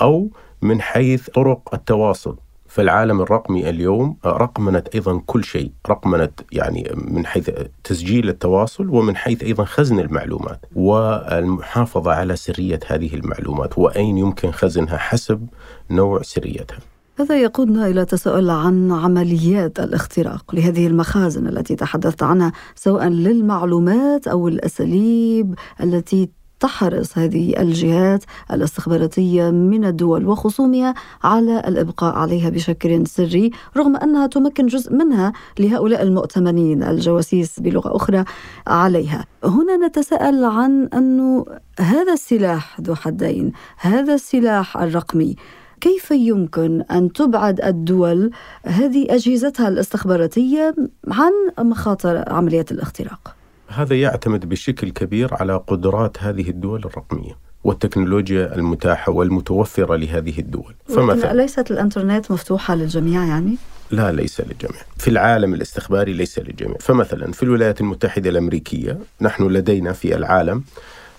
أو 0.00 0.30
من 0.64 0.80
حيث 0.80 1.30
طرق 1.30 1.74
التواصل 1.74 2.36
فالعالم 2.68 3.20
الرقمي 3.20 3.68
اليوم 3.68 4.16
رقمنت 4.26 4.88
أيضا 4.88 5.22
كل 5.26 5.44
شيء، 5.44 5.70
رقمنت 5.88 6.40
يعني 6.52 6.92
من 6.94 7.26
حيث 7.26 7.50
تسجيل 7.84 8.28
التواصل 8.28 8.88
ومن 8.88 9.16
حيث 9.16 9.42
أيضا 9.42 9.64
خزن 9.64 10.00
المعلومات 10.00 10.60
والمحافظة 10.74 12.12
على 12.12 12.36
سرية 12.36 12.80
هذه 12.86 13.14
المعلومات 13.14 13.78
وأين 13.78 14.18
يمكن 14.18 14.50
خزنها 14.50 14.96
حسب 14.96 15.46
نوع 15.90 16.22
سريتها. 16.22 16.78
هذا 17.18 17.42
يقودنا 17.42 17.86
إلى 17.86 18.04
تساؤل 18.04 18.50
عن 18.50 18.92
عمليات 18.92 19.80
الاختراق 19.80 20.54
لهذه 20.54 20.86
المخازن 20.86 21.46
التي 21.46 21.76
تحدثت 21.76 22.22
عنها 22.22 22.52
سواء 22.74 23.08
للمعلومات 23.08 24.28
أو 24.28 24.48
الأساليب 24.48 25.54
التي 25.82 26.30
تحرص 26.64 27.18
هذه 27.18 27.60
الجهات 27.60 28.24
الاستخباراتية 28.52 29.50
من 29.50 29.84
الدول 29.84 30.26
وخصومها 30.26 30.94
على 31.24 31.58
الإبقاء 31.60 32.14
عليها 32.14 32.50
بشكل 32.50 33.06
سري 33.06 33.50
رغم 33.76 33.96
أنها 33.96 34.26
تمكن 34.26 34.66
جزء 34.66 34.92
منها 34.92 35.32
لهؤلاء 35.58 36.02
المؤتمنين 36.02 36.82
الجواسيس 36.82 37.60
بلغة 37.60 37.96
أخرى 37.96 38.24
عليها. 38.66 39.24
هنا 39.44 39.86
نتساءل 39.86 40.44
عن 40.44 40.88
انه 40.94 41.44
هذا 41.80 42.12
السلاح 42.12 42.80
ذو 42.80 42.94
حدين، 42.94 43.52
هذا 43.78 44.14
السلاح 44.14 44.76
الرقمي 44.76 45.36
كيف 45.80 46.10
يمكن 46.10 46.82
أن 46.90 47.12
تبعد 47.12 47.60
الدول 47.60 48.30
هذه 48.66 49.06
أجهزتها 49.10 49.68
الاستخباراتية 49.68 50.74
عن 51.08 51.32
مخاطر 51.58 52.32
عمليات 52.32 52.72
الاختراق؟ 52.72 53.43
هذا 53.74 54.00
يعتمد 54.00 54.48
بشكل 54.48 54.90
كبير 54.90 55.34
على 55.34 55.56
قدرات 55.66 56.22
هذه 56.22 56.50
الدول 56.50 56.80
الرقمية 56.84 57.36
والتكنولوجيا 57.64 58.54
المتاحة 58.54 59.12
والمتوفرة 59.12 59.96
لهذه 59.96 60.38
الدول. 60.38 60.74
فمثلا 60.88 61.34
ليست 61.34 61.70
الإنترنت 61.70 62.30
مفتوحة 62.30 62.74
للجميع 62.74 63.24
يعني؟ 63.24 63.56
لا 63.90 64.12
ليس 64.12 64.40
للجميع. 64.40 64.80
في 64.98 65.08
العالم 65.08 65.54
الاستخباري 65.54 66.12
ليس 66.12 66.38
للجميع. 66.38 66.76
فمثلا 66.80 67.32
في 67.32 67.42
الولايات 67.42 67.80
المتحدة 67.80 68.30
الأمريكية 68.30 68.98
نحن 69.20 69.44
لدينا 69.44 69.92
في 69.92 70.16
العالم 70.16 70.64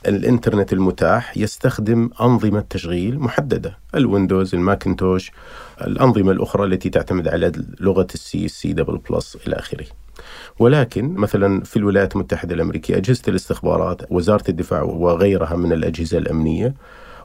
الإنترنت 0.08 0.74
المتاح 0.74 1.38
يستخدم 1.38 2.10
أنظمة 2.22 2.64
تشغيل 2.70 3.20
محددة 3.20 3.78
الويندوز 3.96 4.56
الماكنتوش 4.56 5.32
الأنظمة 5.82 6.32
الأخرى 6.32 6.66
التي 6.66 6.90
تعتمد 6.90 7.28
على 7.28 7.52
لغة 7.80 8.08
ال 8.14 8.48
C 8.48 8.61
C 8.61 8.74
double 8.74 8.98
plus 9.10 9.38
إلى 9.48 9.56
آخره. 9.56 9.86
ولكن 10.60 11.14
مثلا 11.14 11.64
في 11.64 11.78
الولايات 11.78 12.16
المتحدة 12.16 12.56
الأمريكية 12.56 12.98
أجهزة 12.98 13.22
الاستخبارات 13.28 14.02
وزارة 14.12 14.44
الدفاع 14.50 14.82
وغيرها 14.84 15.56
من 15.56 15.72
الأجهزة 15.72 16.18
الأمنية 16.18 16.74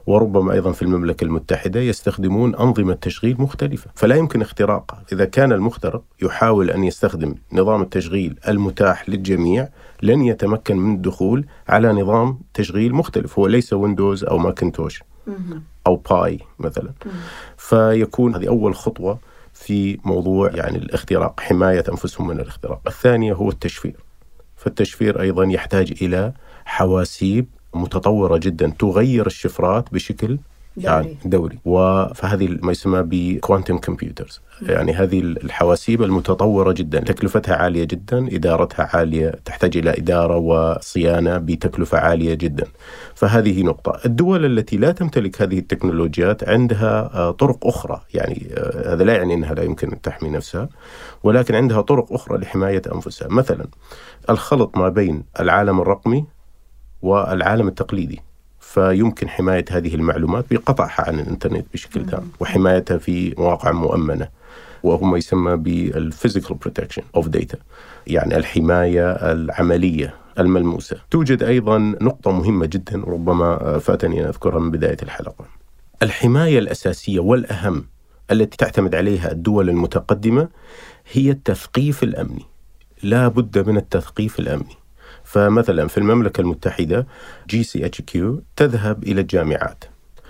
وربما 0.07 0.53
أيضا 0.53 0.71
في 0.71 0.81
المملكة 0.81 1.23
المتحدة 1.23 1.79
يستخدمون 1.79 2.55
أنظمة 2.55 2.93
تشغيل 2.93 3.35
مختلفة، 3.41 3.91
فلا 3.95 4.15
يمكن 4.15 4.41
اختراقها، 4.41 5.03
إذا 5.13 5.25
كان 5.25 5.51
المخترق 5.51 6.03
يحاول 6.21 6.69
أن 6.69 6.83
يستخدم 6.83 7.35
نظام 7.53 7.81
التشغيل 7.81 8.39
المتاح 8.47 9.09
للجميع 9.09 9.67
لن 10.03 10.21
يتمكن 10.21 10.77
من 10.77 10.95
الدخول 10.95 11.45
على 11.67 11.91
نظام 11.91 12.39
تشغيل 12.53 12.93
مختلف، 12.93 13.39
هو 13.39 13.47
ليس 13.47 13.73
ويندوز 13.73 14.23
أو 14.23 14.37
ماكنتوش 14.37 15.03
أو 15.87 15.95
باي 15.95 16.39
مثلا. 16.59 16.91
فيكون 17.57 18.35
هذه 18.35 18.47
أول 18.47 18.75
خطوة 18.75 19.19
في 19.61 19.99
موضوع 20.05 20.51
يعني 20.55 20.77
الاختراق، 20.77 21.39
حماية 21.39 21.83
أنفسهم 21.89 22.27
من 22.27 22.39
الاختراق. 22.39 22.81
الثانية 22.87 23.33
هو 23.33 23.49
التشفير. 23.49 23.95
فالتشفير 24.55 25.21
أيضا 25.21 25.43
يحتاج 25.45 25.93
إلى 26.01 26.33
حواسيب 26.65 27.45
متطورة 27.73 28.37
جدا 28.37 28.73
تغير 28.79 29.27
الشفرات 29.27 29.93
بشكل 29.93 30.39
يعني 30.77 31.17
دوري. 31.25 31.59
فهذه 32.15 32.57
ما 32.61 32.71
يسمى 32.71 33.03
ب 33.05 33.14
quantum 33.14 33.77
computers 33.77 34.41
يعني 34.61 34.93
هذه 34.93 35.19
الحواسيب 35.19 36.03
المتطورة 36.03 36.71
جدا. 36.71 36.99
تكلفتها 36.99 37.55
عالية 37.55 37.83
جدا 37.83 38.27
إدارتها 38.35 38.89
عالية 38.93 39.29
تحتاج 39.45 39.77
إلى 39.77 39.89
إدارة 39.89 40.37
وصيانة 40.37 41.37
بتكلفة 41.37 41.97
عالية 41.97 42.33
جدا. 42.33 42.67
فهذه 43.15 43.63
نقطة. 43.63 43.99
الدول 44.05 44.45
التي 44.45 44.77
لا 44.77 44.91
تمتلك 44.91 45.41
هذه 45.41 45.59
التكنولوجيات 45.59 46.49
عندها 46.49 47.11
آه، 47.13 47.31
طرق 47.31 47.67
أخرى. 47.67 48.01
يعني 48.13 48.47
آه، 48.57 48.93
هذا 48.93 49.03
لا 49.03 49.15
يعني 49.15 49.33
أنها 49.33 49.53
لا 49.53 49.63
يمكن 49.63 49.91
أن 49.91 50.01
تحمي 50.01 50.29
نفسها 50.29 50.69
ولكن 51.23 51.55
عندها 51.55 51.81
طرق 51.81 52.13
أخرى 52.13 52.37
لحماية 52.37 52.81
أنفسها. 52.95 53.27
مثلا 53.27 53.67
الخلط 54.29 54.77
ما 54.77 54.89
بين 54.89 55.23
العالم 55.39 55.81
الرقمي 55.81 56.25
والعالم 57.01 57.67
التقليدي. 57.67 58.21
فيمكن 58.73 59.29
حماية 59.29 59.65
هذه 59.69 59.95
المعلومات 59.95 60.45
بقطعها 60.51 61.07
عن 61.07 61.19
الإنترنت 61.19 61.65
بشكل 61.73 62.05
تام 62.05 62.29
وحمايتها 62.39 62.97
في 62.97 63.35
مواقع 63.37 63.71
مؤمنة 63.71 64.27
وهو 64.83 65.05
ما 65.05 65.17
يسمى 65.17 65.55
بال 65.55 65.75
physical 65.75 66.55
protection 66.55 67.01
of 67.15 67.27
data 67.27 67.57
يعني 68.07 68.37
الحماية 68.37 69.11
العملية 69.11 70.15
الملموسة. 70.39 70.97
توجد 71.11 71.43
أيضا 71.43 71.77
نقطة 71.77 72.31
مهمة 72.31 72.65
جدا 72.65 73.03
ربما 73.07 73.79
فاتني 73.79 74.21
أن 74.21 74.25
أذكرها 74.25 74.59
من 74.59 74.71
بداية 74.71 74.97
الحلقة. 75.03 75.45
الحماية 76.03 76.59
الأساسية 76.59 77.19
والأهم 77.19 77.85
التي 78.31 78.57
تعتمد 78.57 78.95
عليها 78.95 79.31
الدول 79.31 79.69
المتقدمة 79.69 80.47
هي 81.11 81.31
التثقيف 81.31 82.03
الأمني. 82.03 82.45
لا 83.03 83.27
بد 83.27 83.69
من 83.69 83.77
التثقيف 83.77 84.39
الأمني. 84.39 84.80
فمثلا 85.31 85.87
في 85.87 85.97
المملكة 85.97 86.41
المتحدة 86.41 87.07
GCHQ 87.49 88.41
تذهب 88.55 89.03
إلى 89.03 89.21
الجامعات. 89.21 89.83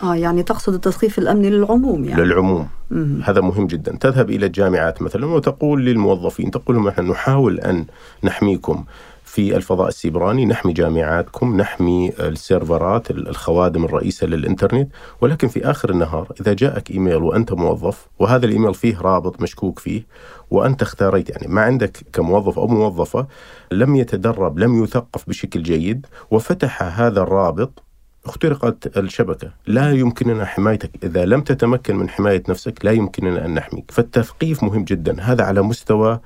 آه 0.04 0.16
يعني 0.16 0.44
تقصد 0.44 0.74
التثقيف 0.74 1.20
الامني 1.20 1.50
للعموم 1.50 2.06
يعني. 2.06 2.22
للعموم. 2.22 2.68
مم. 2.92 3.22
هذا 3.24 3.42
مهم 3.42 3.68
جدا. 3.68 3.98
تذهب 3.98 4.30
إلى 4.30 4.46
الجامعات 4.46 5.02
مثلا 5.02 5.26
وتقول 5.26 5.86
للموظفين 5.86 6.52
تقول 6.52 6.76
لهم 6.76 6.88
نحن 6.88 7.12
نحاول 7.12 7.60
أن 7.60 7.86
نحميكم. 8.24 8.86
في 9.32 9.56
الفضاء 9.56 9.88
السيبراني. 9.88 10.46
نحمي 10.46 10.74
جامعاتكم 10.74 11.58
نحمي 11.58 12.12
السيرفرات 12.20 13.12
الخوادم 13.12 13.86
الرئيسة 13.86 14.28
للإنترنت. 14.28 14.92
ولكن 15.22 15.48
في 15.48 15.66
آخر 15.72 15.90
النهار 15.90 16.34
إذا 16.42 16.54
جاءك 16.54 16.92
إيميل 16.92 17.16
وأنت 17.16 17.54
موظف 17.54 18.08
وهذا 18.20 18.46
الإيميل 18.46 18.74
فيه 18.74 19.02
رابط 19.02 19.42
مشكوك 19.42 19.80
فيه 19.80 20.06
وأنت 20.50 20.82
اختاريت 20.82 21.30
يعني 21.30 21.48
ما 21.48 21.62
عندك 21.62 21.98
كموظف 22.14 22.60
أو 22.60 22.68
موظفة 22.68 23.28
لم 23.72 23.96
يتدرب 23.96 24.60
لم 24.60 24.84
يثقف 24.84 25.30
بشكل 25.30 25.64
جيد 25.64 26.06
وفتح 26.32 26.84
هذا 26.84 27.22
الرابط 27.22 27.84
اخترقت 28.26 28.98
الشبكة. 28.98 29.52
لا 29.68 29.92
يمكننا 29.92 30.46
حمايتك. 30.46 30.92
إذا 31.04 31.26
لم 31.26 31.42
تتمكن 31.42 31.96
من 31.96 32.10
حماية 32.10 32.44
نفسك 32.50 32.86
لا 32.86 32.92
يمكننا 32.92 33.46
أن 33.46 33.54
نحميك. 33.54 33.92
فالتثقيف 33.92 34.64
مهم 34.64 34.84
جدا. 34.84 35.22
هذا 35.22 35.44
على 35.44 35.62
مستوى 35.62 36.20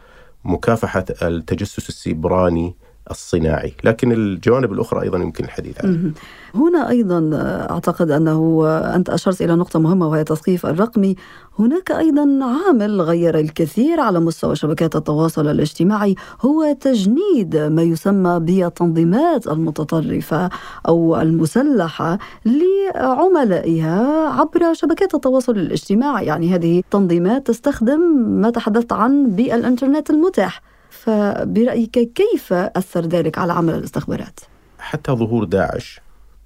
مكافحة 0.43 1.05
التجسس 1.21 1.89
السيبراني 1.89 2.75
الصناعي. 3.11 3.73
لكن 3.83 4.11
الجوانب 4.11 4.73
الأخرى 4.73 5.01
أيضا 5.01 5.17
يمكن 5.17 5.43
الحديث 5.43 5.85
عنها. 5.85 6.11
هنا 6.55 6.89
أيضا 6.89 7.29
أعتقد 7.71 8.11
أنه 8.11 8.67
أنت 8.95 9.09
أشرت 9.09 9.41
إلى 9.41 9.55
نقطة 9.55 9.79
مهمة 9.79 10.07
وهي 10.07 10.21
التثقيف 10.21 10.65
الرقمي 10.65 11.15
هناك 11.59 11.91
أيضا 11.91 12.39
عامل 12.41 13.01
غير 13.01 13.39
الكثير 13.39 13.99
على 13.99 14.19
مستوى 14.19 14.55
شبكات 14.55 14.95
التواصل 14.95 15.47
الاجتماعي 15.47 16.15
هو 16.41 16.75
تجنيد 16.81 17.57
ما 17.57 17.81
يسمى 17.81 18.39
بالتنظيمات 18.39 19.47
المتطرفة 19.47 20.49
أو 20.87 21.21
المسلحة 21.21 22.19
لعملائها 22.45 24.29
عبر 24.29 24.73
شبكات 24.73 25.15
التواصل 25.15 25.57
الاجتماعي. 25.57 26.25
يعني 26.25 26.55
هذه 26.55 26.83
تنظيمات 26.91 27.47
تستخدم 27.47 27.99
ما 28.41 28.49
تحدثت 28.49 28.93
عن 28.93 29.29
بالإنترنت 29.29 30.09
المتاح. 30.09 30.74
فبرأيك 31.05 31.99
كيف 32.13 32.53
أثر 32.53 33.01
ذلك 33.01 33.37
على 33.37 33.53
عمل 33.53 33.73
الاستخبارات؟ 33.75 34.39
حتى 34.79 35.11
ظهور 35.11 35.43
داعش 35.43 36.01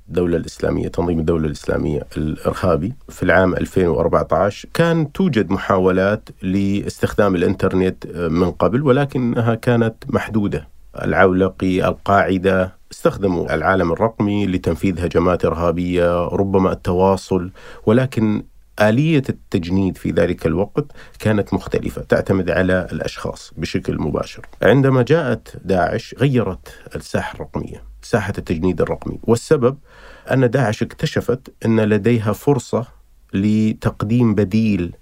الدولة 0.10 0.38
الإسلامية 0.38 0.88
تنظيم 0.88 1.20
الدولة 1.20 1.46
الإسلامية 1.46 2.02
الإرهابي 2.18 2.94
في 3.10 3.24
العام 3.24 3.54
2014 3.54 4.70
كان 4.74 5.12
توجد 5.12 5.52
محاولات 5.52 6.30
لاستخدام 6.42 7.36
الإنترنت 7.36 8.08
من 8.08 8.52
قبل 8.52 8.84
ولكنها 8.84 9.56
كانت 9.56 9.96
محدودة 10.10 10.68
العولقي 11.04 11.88
القاعدة 11.88 12.80
استخدموا 12.92 13.56
العالم 13.56 13.92
الرقمي 13.92 14.48
لتنفيذ 14.48 15.06
هجمات 15.06 15.46
إرهابية 15.46 16.26
ربما 16.28 16.72
التواصل 16.72 17.52
ولكن 17.86 18.44
آلية 18.82 19.24
التجنيد 19.30 19.98
في 19.98 20.12
ذلك 20.12 20.46
الوقت 20.46 20.86
كانت 21.20 21.54
مختلفة 21.54 22.02
تعتمد 22.02 22.50
على 22.50 22.88
الأشخاص 22.92 23.54
بشكل 23.58 24.02
مباشر. 24.02 24.46
عندما 24.62 25.02
جاءت 25.02 25.58
داعش 25.64 26.16
غيرت 26.20 26.68
الساحة 26.96 27.36
الرقمية 27.36 27.84
ساحة 28.02 28.34
التجنيد 28.38 28.82
الرقمي 28.82 29.20
والسبب 29.24 29.78
أن 30.32 30.50
داعش 30.50 30.84
اكتشفت 30.84 31.54
أن 31.66 31.80
لديها 31.80 32.34
فرصة 32.34 32.86
لتقديم 33.34 34.36
بديل 34.36 34.96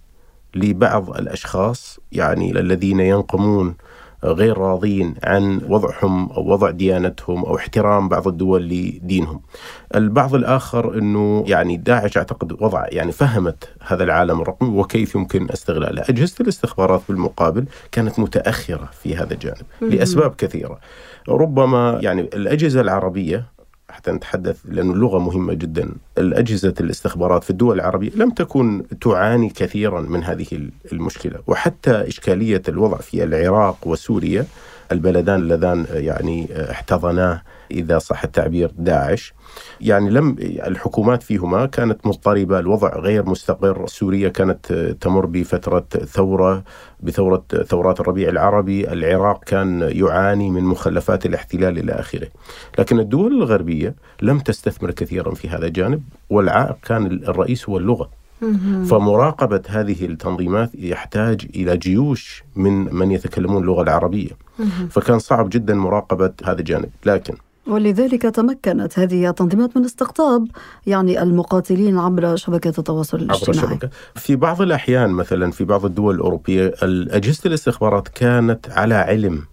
لبعض 0.56 1.10
الأشخاص 1.10 2.00
يعني 2.12 2.52
الذين 2.52 3.00
ينقمون 3.00 3.76
غير 4.32 4.58
راضين 4.58 5.16
عن 5.24 5.62
وضعهم 5.70 6.32
أو 6.32 6.52
وضع 6.52 6.70
ديانتهم 6.70 7.46
أو 7.46 7.56
احترام 7.56 8.10
بعض 8.10 8.28
الدول 8.28 8.64
لدينهم. 8.70 9.42
البعض 9.96 10.36
الآخر 10.36 10.98
إنه 10.98 11.44
يعني 11.48 11.78
داعش 11.78 12.18
أعتقد 12.18 12.62
وضع 12.62 12.86
يعني 12.88 13.12
فهمت 13.12 13.70
هذا 13.88 14.04
العالم 14.04 14.42
الرقمي 14.42 14.80
وكيف 14.80 15.16
يمكن 15.16 15.50
استغلاله. 15.52 16.02
أجهزة 16.10 16.36
الاستخبارات 16.42 17.02
بالمقابل 17.10 17.66
كانت 17.92 18.20
متأخرة 18.20 18.90
في 19.02 19.16
هذا 19.16 19.34
الجانب 19.34 19.66
لأسباب 19.82 20.36
كثيرة. 20.36 20.80
ربما 21.30 22.00
يعني 22.02 22.22
الأجهزة 22.22 22.82
العربية 22.82 23.57
حتى 23.90 24.12
نتحدث 24.12 24.58
لأن 24.66 24.92
اللغة 24.92 25.20
مهمة 25.20 25.54
جدا. 25.54 25.90
الأجهزة 26.18 26.74
الاستخبارات 26.80 27.44
في 27.44 27.50
الدول 27.50 27.76
العربية 27.76 28.12
لم 28.16 28.30
تكن 28.30 28.84
تعاني 29.02 29.50
كثيرا 29.50 30.02
من 30.02 30.24
هذه 30.24 30.70
المشكلة. 30.92 31.40
وحتى 31.48 31.92
إشكالية 31.92 32.62
الوضع 32.70 32.98
في 32.98 33.24
العراق 33.24 33.88
وسوريا 33.88 34.46
البلدان 34.92 35.40
اللذان 35.40 35.86
يعني 35.90 36.48
احتضنا 36.72 37.42
إذا 37.72 37.98
صح 38.00 38.24
التعبير 38.24 38.72
داعش. 38.78 39.34
يعني 39.82 40.10
لم 40.10 40.36
الحكومات 40.40 41.24
فيهما 41.24 41.66
كانت 41.66 42.08
مضطربة 42.08 42.60
الوضع 42.60 43.00
غير 43.00 43.30
مستقر. 43.30 43.88
سوريا 43.88 44.30
كانت 44.30 44.74
تمر 45.02 45.26
بفترة 45.26 45.88
ثورة 46.06 46.64
بثورة 47.00 47.44
ثورات 47.68 48.00
الربيع 48.00 48.30
العربي. 48.30 48.92
العراق 48.92 49.44
كان 49.44 49.90
يعاني 49.92 50.50
من 50.50 50.64
مخلفات 50.64 51.26
الاحتلال 51.26 51.78
إلى 51.78 51.92
آخره. 51.92 52.28
لكن 52.80 53.00
الدول 53.00 53.34
الغربية 53.34 53.96
لم 54.22 54.40
تستثمر 54.40 54.92
كثيرا 54.92 55.34
في 55.34 55.50
هذا 55.50 55.66
الجانب 55.66 56.04
والعائق 56.30 56.78
كان 56.84 57.06
الرئيس 57.06 57.70
هو 57.70 57.78
اللغة. 57.78 58.10
فمراقبة 58.90 59.62
هذه 59.68 60.06
التنظيمات 60.06 60.70
يحتاج 60.76 61.48
إلى 61.56 61.78
جيوش 61.78 62.44
من 62.56 62.96
من 62.96 63.12
يتكلمون 63.12 63.62
اللغة 63.62 63.82
العربية. 63.82 64.30
فكان 64.90 65.20
صعب 65.20 65.50
جدا 65.50 65.76
مراقبة 65.76 66.34
هذا 66.46 66.60
الجانب. 66.60 66.90
لكن 67.06 67.36
ولذلك 67.68 68.22
تمكنت 68.22 69.00
هذه 69.00 69.30
التنظيمات 69.30 69.78
من 69.78 69.86
استقطاب 69.86 70.48
يعني 70.88 71.22
المقاتلين 71.22 71.98
عبر 71.98 72.36
شبكات 72.36 72.80
التواصل 72.80 73.18
الاجتماعي 73.18 73.60
عبر 73.60 73.76
شبكة. 73.76 73.90
في 74.16 74.36
بعض 74.36 74.62
الأحيان 74.62 75.10
مثلا 75.10 75.52
في 75.52 75.64
بعض 75.64 75.86
الدول 75.86 76.16
الأوروبية 76.16 76.74
أجهزة 76.84 77.42
الاستخبارات 77.46 78.08
كانت 78.08 78.70
على 78.70 78.96
علم 78.96 79.44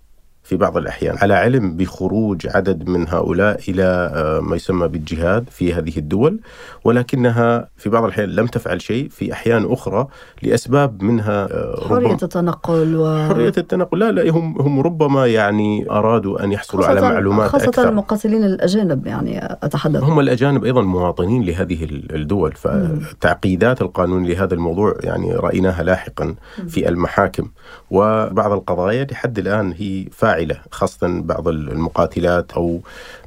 في 0.45 0.57
بعض 0.57 0.77
الأحيان. 0.77 1.17
على 1.19 1.35
علم 1.35 1.77
بخروج 1.77 2.47
عدد 2.55 2.89
من 2.89 3.09
هؤلاء 3.09 3.61
إلى 3.69 4.11
آه، 4.15 4.41
ما 4.41 4.57
يسمى 4.57 4.89
بالجهاد 4.89 5.49
في 5.51 5.75
هذه 5.75 5.99
الدول 5.99 6.41
ولكنها 6.85 7.69
في 7.77 7.91
بعض 7.91 8.05
الأحيان 8.05 8.29
لم 8.29 8.47
تفعل 8.47 8.83
شيء 8.83 9.09
في 9.09 9.33
أحيان 9.33 9.73
أخرى 9.73 10.07
لأسباب 10.43 11.03
منها 11.03 11.49
آه، 11.51 11.89
حرية 11.89 12.17
التنقل 12.23 12.97
و... 12.97 13.29
حرية 13.29 13.53
التنقل. 13.59 13.99
لا 13.99 14.13
لا 14.13 14.31
هم 14.31 14.61
هم 14.61 14.81
ربما 14.81 15.27
يعني 15.27 15.91
أرادوا 15.91 16.45
أن 16.45 16.53
يحصلوا 16.53 16.87
على 16.87 17.01
معلومات 17.01 17.51
خاصة 17.51 17.69
أكثر. 17.69 17.89
المقاتلين 17.89 18.45
الأجانب 18.45 19.07
يعني 19.07 19.47
أتحدث. 19.63 20.03
هم 20.03 20.21
الأجانب 20.21 20.65
أيضا 20.65 20.83
مواطنين 20.83 21.43
لهذه 21.43 21.85
الدول 21.91 22.53
فتعقيدات 22.53 23.83
القانون 23.83 24.27
لهذا 24.27 24.55
الموضوع 24.55 24.95
يعني 25.03 25.35
رأيناها 25.35 25.83
لاحقا 25.83 26.35
في 26.69 26.89
المحاكم. 26.89 27.51
وبعض 27.91 28.53
القضايا 28.53 29.05
لحد 29.05 29.39
الآن 29.39 29.75
هي 29.79 30.09
فاعلة. 30.13 30.34
فاعلة 30.35 30.61
خاصة 30.71 31.21
بعض 31.21 31.49
المقاتلات 31.49 32.53
أو 32.53 32.81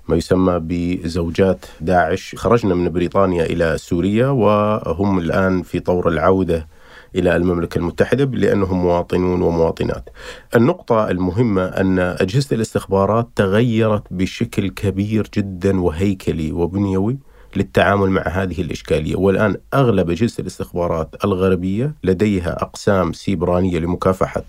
ما 0.08 0.16
يسمى 0.16 0.60
بزوجات 0.62 1.66
داعش. 1.82 2.36
خرجنا 2.38 2.76
من 2.76 2.90
بريطانيا 2.90 3.46
إلى 3.46 3.78
سوريا 3.78 4.28
وهم 4.28 5.20
الآن 5.20 5.62
في 5.62 5.80
طور 5.80 6.08
العودة 6.10 6.68
إلى 7.16 7.36
المملكة 7.36 7.78
المتحدة 7.78 8.26
لأنهم 8.26 8.82
مواطنون 8.82 9.42
ومواطنات. 9.42 10.10
النقطة 10.56 11.10
المهمة 11.10 11.66
أن 11.66 12.00
أجهزة 12.00 12.56
الاستخبارات 12.56 13.28
تغيرت 13.36 14.04
بشكل 14.12 14.70
كبير 14.70 15.30
جدا 15.36 15.82
وهيكلي 15.82 16.52
وبنيوي 16.52 17.18
للتعامل 17.56 18.10
مع 18.10 18.22
هذه 18.22 18.62
الإشكالية. 18.62 19.16
والآن 19.16 19.56
أغلب 19.74 20.10
أجهزة 20.10 20.42
الاستخبارات 20.42 21.16
الغربية 21.26 21.94
لديها 22.04 22.62
أقسام 22.62 23.14
سيبرانية 23.14 23.80
لمكافحة 23.80 24.44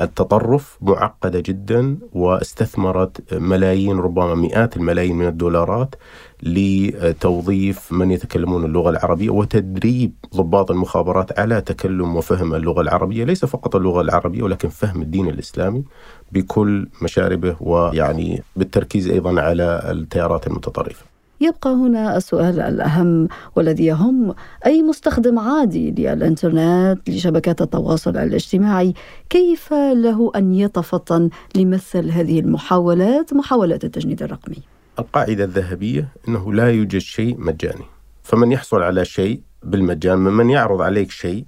التطرف 0.00 0.78
معقدة 0.80 1.40
جدا 1.40 1.98
واستثمرت 2.12 3.34
ملايين 3.34 3.98
ربما 3.98 4.34
مئات 4.34 4.76
الملايين 4.76 5.16
من 5.16 5.26
الدولارات 5.26 5.94
لتوظيف 6.42 7.92
من 7.92 8.10
يتكلمون 8.10 8.64
اللغة 8.64 8.90
العربية 8.90 9.30
وتدريب 9.30 10.12
ضباط 10.34 10.70
المخابرات 10.70 11.38
على 11.38 11.60
تكلم 11.60 12.16
وفهم 12.16 12.54
اللغة 12.54 12.80
العربية، 12.80 13.24
ليس 13.24 13.44
فقط 13.44 13.76
اللغة 13.76 14.00
العربية 14.00 14.42
ولكن 14.42 14.68
فهم 14.68 15.02
الدين 15.02 15.28
الإسلامي 15.28 15.84
بكل 16.32 16.88
مشاربه 17.02 17.56
ويعني 17.60 18.42
بالتركيز 18.56 19.08
أيضا 19.08 19.40
على 19.40 19.90
التيارات 19.90 20.46
المتطرفة. 20.46 21.13
يبقى 21.44 21.70
هنا 21.70 22.16
السؤال 22.16 22.60
الأهم 22.60 23.28
والذي 23.56 23.84
يهم 23.84 24.34
أي 24.66 24.82
مستخدم 24.82 25.38
عادي 25.38 25.90
للإنترنت 25.90 26.98
لشبكات 27.08 27.62
التواصل 27.62 28.16
الاجتماعي 28.16 28.94
كيف 29.30 29.72
له 29.72 30.32
أن 30.36 30.54
يتفطن 30.54 31.30
لمثل 31.56 32.10
هذه 32.10 32.40
المحاولات 32.40 33.34
محاولات 33.34 33.84
التجنيد 33.84 34.22
الرقمي؟ 34.22 34.58
القاعدة 34.98 35.44
الذهبية 35.44 36.08
أنه 36.28 36.52
لا 36.52 36.70
يوجد 36.70 36.98
شيء 36.98 37.40
مجاني. 37.40 37.84
فمن 38.22 38.52
يحصل 38.52 38.82
على 38.82 39.04
شيء 39.04 39.40
بالمجان 39.62 40.18
من 40.18 40.50
يعرض 40.50 40.82
عليك 40.82 41.10
شيء 41.10 41.44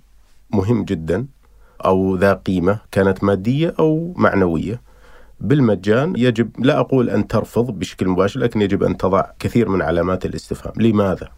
مهم 0.51 0.85
جدا 0.85 1.27
أو 1.85 2.17
ذا 2.17 2.33
قيمة 2.33 2.79
كانت 2.93 3.25
مادية 3.25 3.75
أو 3.79 4.15
معنوية 4.17 4.81
بالمجان 5.41 6.15
يجب 6.17 6.51
لا 6.59 6.81
أقول 6.81 7.11
أن 7.11 7.27
ترفض 7.27 7.79
بشكل 7.79 8.09
مباشر 8.09 8.41
لكن 8.41 8.63
يجب 8.63 8.83
أن 8.83 8.97
تضع 8.97 9.25
كثير 9.39 9.69
من 9.69 9.83
علامات 9.83 10.27
الاستفهام 10.27 10.73
لماذا؟ 10.77 11.29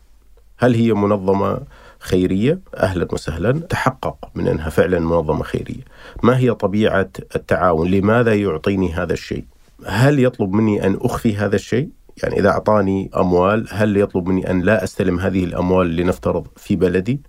هل 0.58 0.74
هي 0.74 0.92
منظمة 0.92 1.60
خيرية؟ 1.98 2.60
أهلا 2.76 3.08
وسهلا 3.12 3.52
تحقق 3.52 4.16
من 4.34 4.48
أنها 4.48 4.70
فعلا 4.70 4.98
منظمة 4.98 5.42
خيرية 5.42 5.82
ما 6.22 6.38
هي 6.38 6.54
طبيعة 6.54 7.10
التعاون؟ 7.36 7.90
لماذا 7.90 8.34
يعطيني 8.34 8.92
هذا 8.92 9.12
الشيء؟ 9.12 9.44
هل 9.86 10.24
يطلب 10.24 10.52
مني 10.52 10.86
أن 10.86 10.98
أخفي 11.00 11.36
هذا 11.36 11.56
الشيء؟ 11.56 11.88
يعني 12.22 12.38
إذا 12.40 12.48
أعطاني 12.48 13.10
أموال 13.16 13.66
هل 13.70 13.96
يطلب 13.96 14.28
مني 14.28 14.50
أن 14.50 14.60
لا 14.60 14.84
أستلم 14.84 15.18
هذه 15.18 15.44
الأموال 15.44 15.96
لنفترض 15.96 16.46
في 16.56 16.76
بلدي؟ 16.76 17.20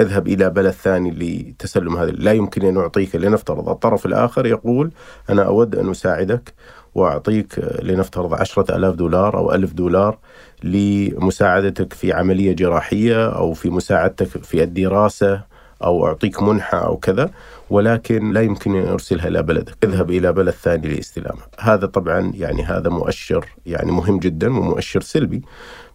اذهب 0.00 0.28
إلى 0.28 0.50
بلد 0.50 0.70
ثاني 0.70 1.10
لتسلم 1.10 1.96
هذا 1.96 2.10
لا 2.10 2.32
يمكن 2.32 2.64
أن 2.66 2.76
أعطيك 2.76 3.16
لنفترض. 3.16 3.68
الطرف 3.68 4.06
الآخر 4.06 4.46
يقول 4.46 4.90
أنا 5.30 5.42
أود 5.42 5.76
أن 5.76 5.90
أساعدك 5.90 6.54
وأعطيك 6.94 7.58
لنفترض 7.82 8.34
عشرة 8.34 8.76
ألاف 8.76 8.94
دولار 8.94 9.38
أو 9.38 9.52
ألف 9.54 9.72
دولار 9.72 10.18
لمساعدتك 10.64 11.92
في 11.92 12.12
عملية 12.12 12.52
جراحية 12.52 13.28
أو 13.28 13.52
في 13.52 13.70
مساعدتك 13.70 14.44
في 14.44 14.62
الدراسة 14.62 15.42
أو 15.84 16.06
أعطيك 16.06 16.42
منحة 16.42 16.78
أو 16.78 16.96
كذا 16.96 17.30
ولكن 17.70 18.32
لا 18.32 18.40
يمكن 18.42 18.76
أن 18.76 18.88
أرسلها 18.88 19.28
إلى 19.28 19.42
بلدك. 19.42 19.84
اذهب 19.84 20.10
إلى 20.10 20.32
بلد 20.32 20.54
ثاني 20.54 20.88
لاستلامها. 20.88 21.46
هذا 21.60 21.86
طبعا 21.86 22.32
يعني 22.34 22.62
هذا 22.62 22.90
مؤشر 22.90 23.46
يعني 23.66 23.92
مهم 23.92 24.18
جدا 24.18 24.48
ومؤشر 24.58 25.00
سلبي. 25.00 25.42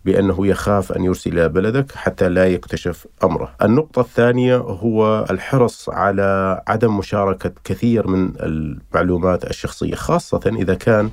بأنه 0.07 0.47
يخاف 0.47 0.91
أن 0.91 1.03
يرسل 1.03 1.49
بلدك 1.49 1.91
حتى 1.91 2.29
لا 2.29 2.47
يكتشف 2.47 3.07
أمره. 3.23 3.55
النقطة 3.61 3.99
الثانية 3.99 4.55
هو 4.57 5.25
الحرص 5.29 5.89
على 5.89 6.61
عدم 6.67 6.97
مشاركة 6.97 7.51
كثير 7.63 8.07
من 8.07 8.31
المعلومات 8.39 9.49
الشخصية 9.49 9.95
خاصة 9.95 10.41
إذا 10.45 10.73
كان 10.73 11.09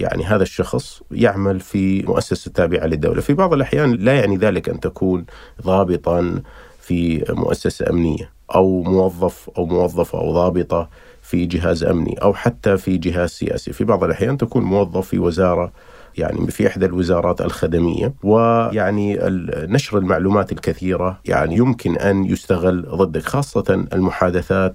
يعني 0.00 0.24
هذا 0.24 0.42
الشخص 0.42 1.02
يعمل 1.10 1.60
في 1.60 2.02
مؤسسة 2.02 2.50
تابعة 2.50 2.86
للدولة. 2.86 3.20
في 3.20 3.34
بعض 3.34 3.52
الأحيان 3.52 3.92
لا 3.92 4.14
يعني 4.20 4.36
ذلك 4.36 4.68
أن 4.68 4.80
تكون 4.80 5.24
ضابطا 5.62 6.42
في 6.80 7.24
مؤسسة 7.28 7.90
أمنية 7.90 8.30
أو 8.54 8.82
موظف 8.82 9.50
أو 9.58 9.66
موظفة 9.66 10.18
أو 10.18 10.32
ضابطة 10.32 10.88
في 11.22 11.46
جهاز 11.46 11.84
أمني 11.84 12.22
أو 12.22 12.34
حتى 12.34 12.76
في 12.76 12.98
جهاز 12.98 13.30
سياسي. 13.30 13.72
في 13.72 13.84
بعض 13.84 14.04
الأحيان 14.04 14.36
تكون 14.36 14.62
موظف 14.62 15.08
في 15.08 15.18
وزارة 15.18 15.72
يعني 16.16 16.50
في 16.50 16.66
إحدى 16.66 16.86
الوزارات 16.86 17.40
الخدمية 17.40 18.14
ويعني 18.22 19.18
نشر 19.46 19.98
المعلومات 19.98 20.52
الكثيرة 20.52 21.20
يعني 21.24 21.56
يمكن 21.56 21.96
أن 21.96 22.24
يستغل 22.24 22.82
ضدك 22.82 23.22
خاصة 23.22 23.86
المحادثات 23.92 24.74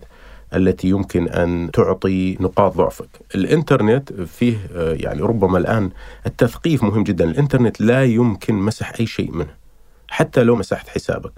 التي 0.56 0.90
يمكن 0.90 1.28
أن 1.28 1.70
تعطي 1.74 2.38
نقاط 2.40 2.78
ضعفك. 2.78 3.10
الإنترنت 3.36 4.14
فيه 4.14 4.58
يعني 4.76 5.22
ربما 5.22 5.58
الآن 5.58 5.90
التثقيف 6.26 6.84
مهم 6.84 7.04
جدا، 7.04 7.26
الإنترنت 7.26 7.82
لا 7.82 8.04
يمكن 8.04 8.56
مسح 8.56 8.94
أي 9.00 9.06
شيء 9.06 9.32
منه. 9.32 9.54
حتى 10.08 10.44
لو 10.44 10.56
مسحت 10.56 10.90
حسابك 10.90 11.32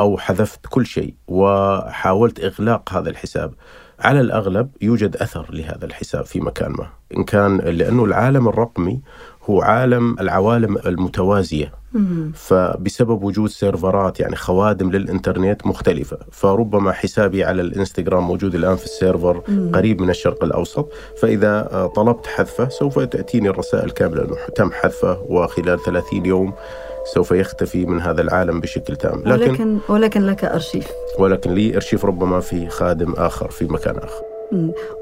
أو 0.00 0.18
حذفت 0.18 0.60
كل 0.70 0.86
شيء 0.86 1.14
وحاولت 1.28 2.40
إغلاق 2.40 2.92
هذا 2.92 3.10
الحساب، 3.10 3.52
على 4.00 4.20
الأغلب 4.20 4.70
يوجد 4.82 5.16
أثر 5.16 5.46
لهذا 5.50 5.84
الحساب 5.84 6.24
في 6.24 6.40
مكان 6.40 6.70
ما، 6.70 6.86
إن 7.16 7.24
كان 7.24 7.56
لأنه 7.56 8.04
العالم 8.04 8.48
الرقمي 8.48 9.00
هو 9.50 9.62
عالم 9.62 10.16
العوالم 10.20 10.78
المتوازية. 10.86 11.72
فبسبب 12.34 13.22
وجود 13.22 13.50
سيرفرات 13.50 14.20
يعني 14.20 14.36
خوادم 14.36 14.90
للإنترنت 14.90 15.66
مختلفة. 15.66 16.18
فربما 16.32 16.92
حسابي 16.92 17.44
على 17.44 17.62
الإنستغرام 17.62 18.26
موجود 18.26 18.54
الآن 18.54 18.76
في 18.76 18.84
ال 18.84 18.92
server 18.92 19.42
قريب 19.72 20.02
من 20.02 20.10
الشرق 20.10 20.44
الأوسط. 20.44 20.88
فإذا 21.20 21.90
طلبت 21.94 22.26
حذفه 22.26 22.68
سوف 22.68 22.98
تأتيني 22.98 23.48
الرسائل 23.48 23.90
كاملة. 23.90 24.24
انه 24.24 24.36
تم 24.56 24.70
حذفه 24.72 25.18
وخلال 25.28 25.82
30 25.82 26.26
يوم 26.26 26.52
سوف 27.14 27.30
يختفي 27.30 27.86
من 27.86 28.00
هذا 28.00 28.20
العالم 28.22 28.60
بشكل 28.60 28.96
تام. 28.96 29.22
لكن 29.26 29.50
ولكن, 29.50 29.78
ولكن 29.88 30.26
لك 30.26 30.44
أرشيف. 30.44 30.88
ولكن 31.18 31.54
لي 31.54 31.74
أرشيف 31.76 32.04
ربما 32.04 32.40
في 32.40 32.68
خادم 32.68 33.12
آخر 33.12 33.50
في 33.50 33.64
مكان 33.64 33.96
آخر. 33.96 34.22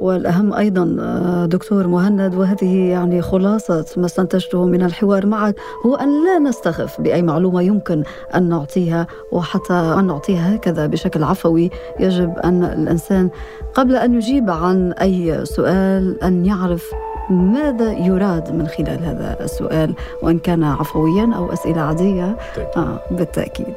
والأهم 0.01 0.53
أيضا 0.53 0.97
آه، 1.01 1.47
دكتور 1.47 1.87
مهند 1.87 2.35
وهذه 2.35 2.77
يعني 2.91 3.23
خلاصة 3.23 3.87
ما 3.97 4.07
استنتجته 4.07 4.65
من 4.65 4.83
الحوار 4.83 5.27
معك 5.27 5.55
هو 5.87 5.95
أن 5.95 6.25
لا 6.25 6.39
نستخف 6.39 7.01
بأي 7.01 7.23
معلومة 7.23 7.63
يمكن 7.63 8.03
أن 8.35 8.49
نعطيها 8.49 9.07
وحتى 9.33 9.75
أن 9.75 10.07
نعطيها 10.07 10.55
هكذا 10.55 10.87
بشكل 10.87 11.25
عفوي. 11.25 11.71
يجب 12.01 12.39
أن 12.39 12.65
الإنسان 12.65 13.31
قبل 13.75 13.97
أن 13.97 14.15
يجيب 14.15 14.51
عن 14.51 14.93
أي 14.93 15.45
سؤال 15.45 16.23
أن 16.23 16.47
يعرف 16.47 16.93
ماذا 17.31 17.93
يراد 17.93 18.53
من 18.55 18.67
خلال 18.67 19.05
هذا 19.05 19.37
السؤال 19.41 19.95
وإن 20.23 20.39
كان 20.39 20.65
عفويا 20.65 21.31
أو 21.37 21.53
أسئلة 21.53 21.81
عادية 21.81 22.37
آه 22.77 23.01
بالتأكيد. 23.11 23.75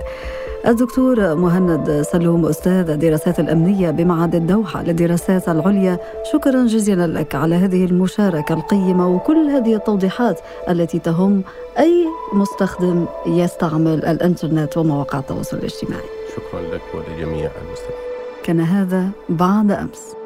الدكتور 0.67 1.35
مهند 1.35 2.01
سلوم 2.01 2.45
أستاذ 2.45 2.89
الدراسات 2.89 3.39
الأمنية 3.39 3.91
بمعهد 3.91 4.35
الدوحة 4.35 4.83
للدراسات 4.83 5.49
العليا. 5.49 5.99
شكرا 6.31 6.65
جزيلا 6.65 7.07
لك 7.07 7.35
على 7.35 7.55
هذه 7.55 7.85
المشاركة 7.85 8.53
القيمة 8.53 9.15
وكل 9.15 9.49
هذه 9.49 9.75
التوضيحات 9.75 10.39
التي 10.69 10.99
تهم 10.99 11.43
أي 11.79 12.05
مستخدم 12.33 13.05
يستعمل 13.25 14.05
الإنترنت 14.05 14.77
ومواقع 14.77 15.19
التواصل 15.19 15.57
الاجتماعي. 15.57 16.03
شكرا 16.35 16.61
لك 16.61 16.81
ولجميع 16.93 17.51
المستمعين. 17.67 18.01
كان 18.43 18.59
هذا 18.59 19.09
بعد 19.29 19.71
أمس. 19.71 20.20